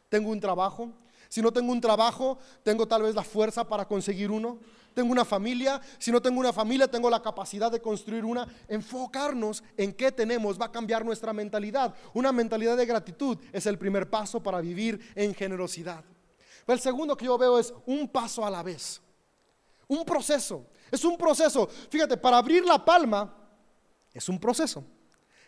tengo 0.09 0.31
un 0.31 0.41
trabajo. 0.41 0.91
Si 1.35 1.43
no 1.43 1.53
tengo 1.53 1.73
un 1.73 1.81
trabajo, 1.81 2.39
tengo 2.63 2.87
tal 2.87 3.03
vez 3.03 3.13
la 3.17 3.25
fuerza 3.25 3.67
para 3.67 3.89
conseguir 3.89 4.31
uno. 4.31 4.61
Tengo 4.95 5.11
una 5.11 5.25
familia. 5.25 5.81
Si 5.99 6.13
no 6.13 6.23
tengo 6.23 6.39
una 6.39 6.53
familia, 6.53 6.87
tengo 6.87 7.11
la 7.11 7.21
capacidad 7.21 7.73
de 7.73 7.83
construir 7.83 8.25
una. 8.25 8.47
Enfocarnos 8.69 9.65
en 9.77 9.93
qué 9.95 10.13
tenemos 10.13 10.61
va 10.61 10.67
a 10.67 10.71
cambiar 10.71 11.05
nuestra 11.05 11.33
mentalidad. 11.33 11.93
Una 12.13 12.31
mentalidad 12.31 12.77
de 12.77 12.87
gratitud 12.87 13.37
es 13.53 13.67
el 13.67 13.77
primer 13.79 14.09
paso 14.09 14.41
para 14.41 14.61
vivir 14.61 15.01
en 15.17 15.35
generosidad. 15.35 16.05
El 16.69 16.79
segundo 16.79 17.17
que 17.17 17.25
yo 17.25 17.37
veo 17.37 17.59
es 17.59 17.75
un 17.85 18.07
paso 18.07 18.47
a 18.47 18.51
la 18.51 18.63
vez. 18.63 19.03
Un 19.89 20.05
proceso. 20.05 20.65
Es 20.89 21.05
un 21.05 21.19
proceso. 21.19 21.69
Fíjate, 21.91 22.17
para 22.17 22.39
abrir 22.39 22.65
la 22.65 22.85
palma 22.85 23.35
es 24.13 24.29
un 24.29 24.39
proceso. 24.39 24.85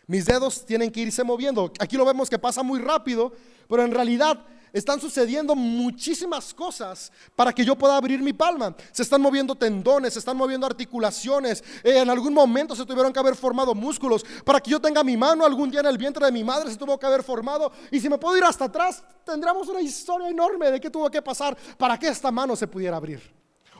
Mis 0.05 0.25
dedos 0.25 0.65
tienen 0.65 0.91
que 0.91 0.99
irse 0.99 1.23
moviendo. 1.23 1.71
Aquí 1.79 1.95
lo 1.95 2.03
vemos 2.03 2.29
que 2.29 2.37
pasa 2.37 2.61
muy 2.61 2.81
rápido, 2.81 3.31
pero 3.69 3.83
en 3.83 3.91
realidad 3.91 4.45
están 4.73 4.99
sucediendo 4.99 5.55
muchísimas 5.55 6.53
cosas 6.53 7.11
para 7.35 7.53
que 7.53 7.63
yo 7.63 7.75
pueda 7.75 7.97
abrir 7.97 8.21
mi 8.21 8.33
palma. 8.33 8.75
Se 8.91 9.03
están 9.03 9.21
moviendo 9.21 9.55
tendones, 9.55 10.13
se 10.13 10.19
están 10.19 10.37
moviendo 10.37 10.65
articulaciones. 10.65 11.63
Eh, 11.83 11.99
en 11.99 12.09
algún 12.09 12.33
momento 12.33 12.75
se 12.75 12.85
tuvieron 12.85 13.11
que 13.13 13.19
haber 13.19 13.35
formado 13.35 13.73
músculos. 13.73 14.25
Para 14.43 14.59
que 14.59 14.71
yo 14.71 14.79
tenga 14.79 15.03
mi 15.03 15.17
mano 15.17 15.45
algún 15.45 15.71
día 15.71 15.79
en 15.79 15.87
el 15.87 15.97
vientre 15.97 16.25
de 16.25 16.31
mi 16.31 16.43
madre 16.43 16.71
se 16.71 16.77
tuvo 16.77 16.99
que 16.99 17.05
haber 17.05 17.23
formado. 17.23 17.71
Y 17.91 17.99
si 17.99 18.09
me 18.09 18.17
puedo 18.17 18.37
ir 18.37 18.43
hasta 18.43 18.65
atrás, 18.65 19.03
tendríamos 19.23 19.67
una 19.67 19.81
historia 19.81 20.29
enorme 20.29 20.71
de 20.71 20.79
qué 20.79 20.89
tuvo 20.89 21.09
que 21.09 21.21
pasar 21.21 21.57
para 21.77 21.97
que 21.97 22.07
esta 22.07 22.31
mano 22.31 22.55
se 22.55 22.67
pudiera 22.67 22.97
abrir. 22.97 23.21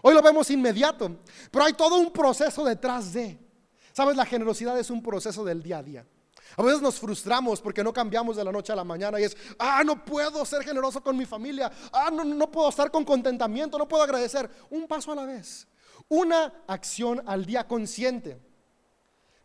Hoy 0.01 0.13
lo 0.13 0.21
vemos 0.21 0.49
inmediato, 0.51 1.17
pero 1.51 1.65
hay 1.65 1.73
todo 1.73 1.97
un 1.97 2.11
proceso 2.11 2.63
detrás 2.63 3.13
de. 3.13 3.37
Sabes, 3.93 4.15
la 4.15 4.25
generosidad 4.25 4.77
es 4.79 4.89
un 4.89 5.01
proceso 5.01 5.43
del 5.43 5.63
día 5.63 5.79
a 5.79 5.83
día. 5.83 6.05
A 6.57 6.63
veces 6.63 6.81
nos 6.81 6.99
frustramos 6.99 7.61
porque 7.61 7.83
no 7.83 7.93
cambiamos 7.93 8.35
de 8.35 8.43
la 8.43 8.51
noche 8.51 8.73
a 8.73 8.75
la 8.75 8.83
mañana 8.83 9.19
y 9.19 9.23
es, 9.25 9.37
ah, 9.59 9.83
no 9.85 10.03
puedo 10.03 10.43
ser 10.43 10.63
generoso 10.63 11.01
con 11.01 11.15
mi 11.15 11.23
familia, 11.23 11.71
ah, 11.93 12.09
no, 12.11 12.23
no 12.23 12.49
puedo 12.49 12.69
estar 12.69 12.89
con 12.89 13.05
contentamiento, 13.05 13.77
no 13.77 13.87
puedo 13.87 14.01
agradecer. 14.01 14.49
Un 14.71 14.87
paso 14.87 15.11
a 15.11 15.15
la 15.15 15.25
vez, 15.25 15.67
una 16.09 16.51
acción 16.65 17.21
al 17.27 17.45
día 17.45 17.67
consciente 17.67 18.41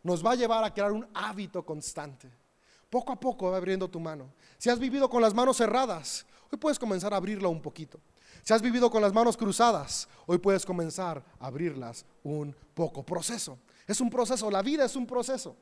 nos 0.02 0.24
va 0.24 0.32
a 0.32 0.36
llevar 0.36 0.64
a 0.64 0.72
crear 0.72 0.90
un 0.90 1.06
hábito 1.12 1.62
constante. 1.64 2.32
Poco 2.88 3.12
a 3.12 3.20
poco 3.20 3.50
va 3.50 3.58
abriendo 3.58 3.88
tu 3.88 4.00
mano. 4.00 4.32
Si 4.56 4.70
has 4.70 4.78
vivido 4.78 5.10
con 5.10 5.20
las 5.20 5.34
manos 5.34 5.58
cerradas, 5.58 6.24
hoy 6.50 6.58
puedes 6.58 6.78
comenzar 6.78 7.12
a 7.12 7.18
abrirla 7.18 7.48
un 7.48 7.60
poquito. 7.60 8.00
Si 8.42 8.54
has 8.54 8.62
vivido 8.62 8.90
con 8.90 9.02
las 9.02 9.12
manos 9.12 9.36
cruzadas, 9.36 10.08
hoy 10.26 10.38
puedes 10.38 10.64
comenzar 10.64 11.22
a 11.38 11.46
abrirlas 11.46 12.06
un 12.22 12.56
poco. 12.72 13.04
Proceso. 13.04 13.58
Es 13.86 14.00
un 14.00 14.08
proceso. 14.08 14.50
La 14.50 14.62
vida 14.62 14.86
es 14.86 14.96
un 14.96 15.06
proceso. 15.06 15.56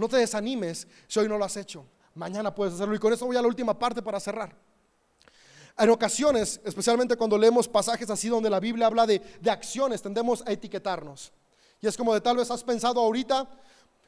No 0.00 0.08
te 0.08 0.16
desanimes 0.16 0.88
si 1.06 1.20
hoy 1.20 1.28
no 1.28 1.36
lo 1.36 1.44
has 1.44 1.58
hecho. 1.58 1.84
Mañana 2.14 2.54
puedes 2.54 2.72
hacerlo. 2.72 2.94
Y 2.94 2.98
con 2.98 3.12
eso 3.12 3.26
voy 3.26 3.36
a 3.36 3.42
la 3.42 3.48
última 3.48 3.78
parte 3.78 4.00
para 4.00 4.18
cerrar. 4.18 4.56
En 5.76 5.90
ocasiones, 5.90 6.58
especialmente 6.64 7.16
cuando 7.16 7.36
leemos 7.36 7.68
pasajes 7.68 8.08
así 8.08 8.28
donde 8.28 8.48
la 8.48 8.60
Biblia 8.60 8.86
habla 8.86 9.06
de, 9.06 9.20
acciones, 9.50 10.00
tendemos 10.00 10.42
a 10.46 10.52
etiquetarnos. 10.52 11.32
Y 11.82 11.86
es 11.86 11.98
como 11.98 12.14
de 12.14 12.22
tal 12.22 12.38
vez 12.38 12.50
has 12.50 12.64
pensado 12.64 12.98
ahorita, 12.98 13.46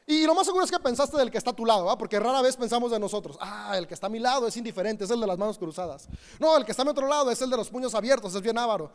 y 0.07 0.25
lo 0.25 0.33
más 0.33 0.47
seguro 0.47 0.65
es 0.65 0.71
que 0.71 0.79
pensaste 0.79 1.15
del 1.15 1.29
que 1.29 1.37
está 1.37 1.51
a 1.51 1.55
tu 1.55 1.65
lado, 1.65 1.95
porque 1.97 2.19
rara 2.19 2.41
vez 2.41 2.57
pensamos 2.57 2.91
de 2.91 2.99
nosotros. 2.99 3.37
Ah, 3.39 3.75
el 3.77 3.87
que 3.87 3.93
está 3.93 4.07
a 4.07 4.09
mi 4.09 4.19
lado 4.19 4.47
es 4.47 4.57
indiferente, 4.57 5.03
es 5.03 5.11
el 5.11 5.19
de 5.19 5.27
las 5.27 5.37
manos 5.37 5.59
cruzadas. 5.59 6.07
No, 6.39 6.57
el 6.57 6.65
que 6.65 6.71
está 6.71 6.81
a 6.81 6.85
mi 6.85 6.91
otro 6.91 7.07
lado 7.07 7.29
es 7.29 7.41
el 7.41 7.49
de 7.51 7.57
los 7.57 7.69
puños 7.69 7.93
abiertos, 7.93 8.33
es 8.33 8.41
bien 8.41 8.57
ávaro. 8.57 8.91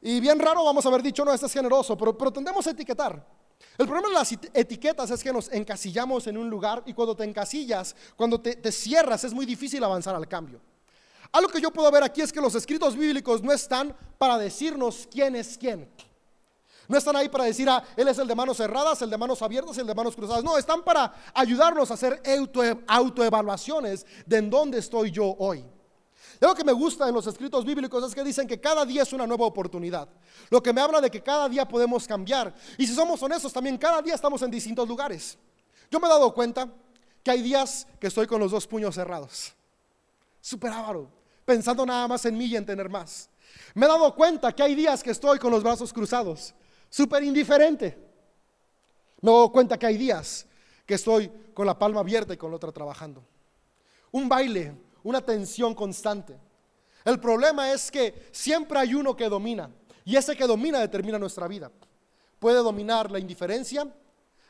Y 0.00 0.18
bien 0.18 0.40
raro 0.40 0.64
vamos 0.64 0.84
a 0.84 0.88
haber 0.88 1.02
dicho, 1.02 1.24
no, 1.24 1.32
este 1.32 1.46
es 1.46 1.52
generoso, 1.52 1.96
pero, 1.96 2.18
pero 2.18 2.32
tendemos 2.32 2.66
a 2.66 2.70
etiquetar. 2.70 3.24
El 3.78 3.86
problema 3.86 4.08
de 4.08 4.14
las 4.14 4.32
etiquetas 4.54 5.10
es 5.10 5.22
que 5.22 5.32
nos 5.32 5.50
encasillamos 5.50 6.26
en 6.26 6.36
un 6.36 6.50
lugar 6.50 6.82
y 6.86 6.92
cuando 6.92 7.16
te 7.16 7.24
encasillas, 7.24 7.96
cuando 8.16 8.40
te, 8.40 8.70
cierras, 8.70 9.24
es 9.24 9.32
muy 9.32 9.46
difícil 9.46 9.82
avanzar 9.82 10.14
al 10.14 10.28
cambio. 10.28 10.60
Algo 11.32 11.50
que 11.50 11.60
yo 11.60 11.72
puedo 11.72 11.90
ver 11.90 12.02
aquí 12.02 12.20
es 12.20 12.32
que 12.32 12.40
los 12.40 12.54
escritos 12.54 12.96
bíblicos 12.96 13.42
no 13.42 13.50
están 13.52 13.96
para 14.18 14.36
decirnos 14.36 15.08
quién 15.10 15.34
es 15.34 15.56
quién. 15.56 15.90
No 16.86 16.98
están 16.98 17.16
ahí 17.16 17.28
para 17.28 17.44
decir, 17.44 17.68
ah, 17.70 17.82
él 17.96 18.08
es 18.08 18.18
el 18.18 18.28
de 18.28 18.34
manos 18.34 18.58
cerradas, 18.58 19.00
el 19.00 19.08
de 19.08 19.16
manos 19.16 19.40
abiertas 19.40 19.78
el 19.78 19.86
de 19.86 19.94
manos 19.94 20.14
cruzadas. 20.14 20.44
No, 20.44 20.58
están 20.58 20.82
para 20.82 21.14
ayudarnos 21.32 21.90
a 21.90 21.94
hacer 21.94 22.22
autoevaluaciones 22.86 24.04
de 24.26 24.36
en 24.36 24.50
dónde 24.50 24.78
estoy 24.78 25.10
yo 25.10 25.34
hoy. 25.38 25.64
Lo 26.42 26.56
que 26.56 26.64
me 26.64 26.72
gusta 26.72 27.08
en 27.08 27.14
los 27.14 27.24
escritos 27.28 27.64
bíblicos 27.64 28.02
es 28.02 28.12
que 28.16 28.24
dicen 28.24 28.48
que 28.48 28.60
cada 28.60 28.84
día 28.84 29.02
es 29.02 29.12
una 29.12 29.28
nueva 29.28 29.46
oportunidad. 29.46 30.08
Lo 30.50 30.60
que 30.60 30.72
me 30.72 30.80
habla 30.80 31.00
de 31.00 31.08
que 31.08 31.22
cada 31.22 31.48
día 31.48 31.68
podemos 31.68 32.04
cambiar. 32.04 32.52
Y 32.76 32.84
si 32.84 32.92
somos 32.96 33.22
honestos, 33.22 33.52
también 33.52 33.78
cada 33.78 34.02
día 34.02 34.16
estamos 34.16 34.42
en 34.42 34.50
distintos 34.50 34.88
lugares. 34.88 35.38
Yo 35.88 36.00
me 36.00 36.08
he 36.08 36.10
dado 36.10 36.34
cuenta 36.34 36.68
que 37.22 37.30
hay 37.30 37.42
días 37.42 37.86
que 38.00 38.08
estoy 38.08 38.26
con 38.26 38.40
los 38.40 38.50
dos 38.50 38.66
puños 38.66 38.96
cerrados. 38.96 39.52
Súper 40.40 40.72
avaro, 40.72 41.08
pensando 41.44 41.86
nada 41.86 42.08
más 42.08 42.26
en 42.26 42.36
mí 42.36 42.46
y 42.46 42.56
en 42.56 42.66
tener 42.66 42.88
más. 42.88 43.30
Me 43.74 43.86
he 43.86 43.88
dado 43.88 44.12
cuenta 44.12 44.50
que 44.50 44.64
hay 44.64 44.74
días 44.74 45.00
que 45.00 45.12
estoy 45.12 45.38
con 45.38 45.52
los 45.52 45.62
brazos 45.62 45.92
cruzados, 45.92 46.54
súper 46.90 47.22
indiferente. 47.22 47.96
Me 49.20 49.30
he 49.30 49.32
dado 49.32 49.52
cuenta 49.52 49.78
que 49.78 49.86
hay 49.86 49.96
días 49.96 50.44
que 50.84 50.94
estoy 50.94 51.30
con 51.54 51.66
la 51.68 51.78
palma 51.78 52.00
abierta 52.00 52.34
y 52.34 52.36
con 52.36 52.50
la 52.50 52.56
otra 52.56 52.72
trabajando. 52.72 53.22
Un 54.10 54.28
baile 54.28 54.74
una 55.04 55.20
tensión 55.20 55.74
constante. 55.74 56.38
El 57.04 57.18
problema 57.18 57.72
es 57.72 57.90
que 57.90 58.28
siempre 58.32 58.78
hay 58.78 58.94
uno 58.94 59.16
que 59.16 59.28
domina 59.28 59.70
y 60.04 60.16
ese 60.16 60.36
que 60.36 60.46
domina 60.46 60.78
determina 60.80 61.18
nuestra 61.18 61.48
vida. 61.48 61.70
Puede 62.38 62.58
dominar 62.58 63.10
la 63.10 63.18
indiferencia, 63.18 63.86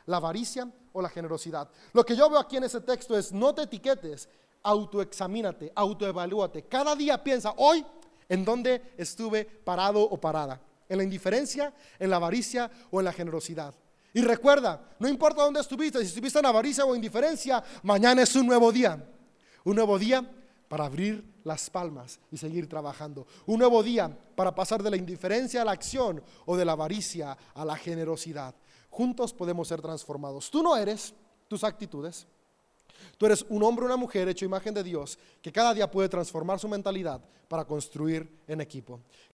la 0.05 0.17
avaricia 0.17 0.67
o 0.91 1.01
la 1.01 1.09
generosidad. 1.09 1.69
Lo 1.93 2.05
que 2.05 2.15
yo 2.15 2.29
veo 2.29 2.39
aquí 2.39 2.57
en 2.57 2.63
ese 2.63 2.81
texto 2.81 3.17
es 3.17 3.31
no 3.31 3.53
te 3.53 3.63
etiquetes, 3.63 4.29
autoexamínate, 4.61 5.71
autoevalúate. 5.75 6.63
Cada 6.63 6.95
día 6.95 7.23
piensa, 7.23 7.53
hoy, 7.57 7.85
¿en 8.29 8.45
dónde 8.45 8.93
estuve 8.97 9.45
parado 9.45 10.01
o 10.01 10.19
parada? 10.19 10.61
¿En 10.89 10.97
la 10.97 11.03
indiferencia, 11.03 11.73
en 11.99 12.09
la 12.09 12.17
avaricia 12.17 12.69
o 12.91 12.99
en 12.99 13.05
la 13.05 13.13
generosidad? 13.13 13.73
Y 14.13 14.21
recuerda, 14.21 14.89
no 14.99 15.07
importa 15.07 15.43
dónde 15.43 15.59
estuviste, 15.59 15.99
si 15.99 16.05
estuviste 16.05 16.37
en 16.37 16.45
avaricia 16.45 16.85
o 16.85 16.95
indiferencia, 16.95 17.63
mañana 17.81 18.21
es 18.21 18.35
un 18.35 18.45
nuevo 18.45 18.71
día. 18.71 19.03
Un 19.63 19.75
nuevo 19.75 19.97
día 19.97 20.29
para 20.73 20.85
abrir 20.85 21.23
las 21.43 21.69
palmas 21.69 22.19
y 22.31 22.37
seguir 22.37 22.67
trabajando. 22.67 23.27
Un 23.45 23.59
nuevo 23.59 23.83
día 23.83 24.09
para 24.35 24.55
pasar 24.55 24.81
de 24.81 24.89
la 24.89 24.97
indiferencia 24.97 25.61
a 25.61 25.65
la 25.65 25.71
acción 25.71 26.23
o 26.47 26.57
de 26.57 26.65
la 26.65 26.71
avaricia 26.71 27.37
a 27.53 27.63
la 27.63 27.75
generosidad. 27.75 28.55
Juntos 28.89 29.35
podemos 29.35 29.67
ser 29.67 29.83
transformados. 29.83 30.49
Tú 30.49 30.63
no 30.63 30.75
eres 30.75 31.13
tus 31.47 31.63
actitudes. 31.63 32.25
Tú 33.19 33.27
eres 33.27 33.45
un 33.49 33.61
hombre 33.61 33.83
o 33.83 33.85
una 33.85 33.97
mujer 33.97 34.27
hecho 34.27 34.45
imagen 34.45 34.73
de 34.73 34.81
Dios 34.81 35.19
que 35.43 35.51
cada 35.51 35.75
día 35.75 35.91
puede 35.91 36.09
transformar 36.09 36.57
su 36.57 36.67
mentalidad 36.67 37.21
para 37.47 37.65
construir 37.65 38.27
en 38.47 38.59
equipo. 38.59 38.99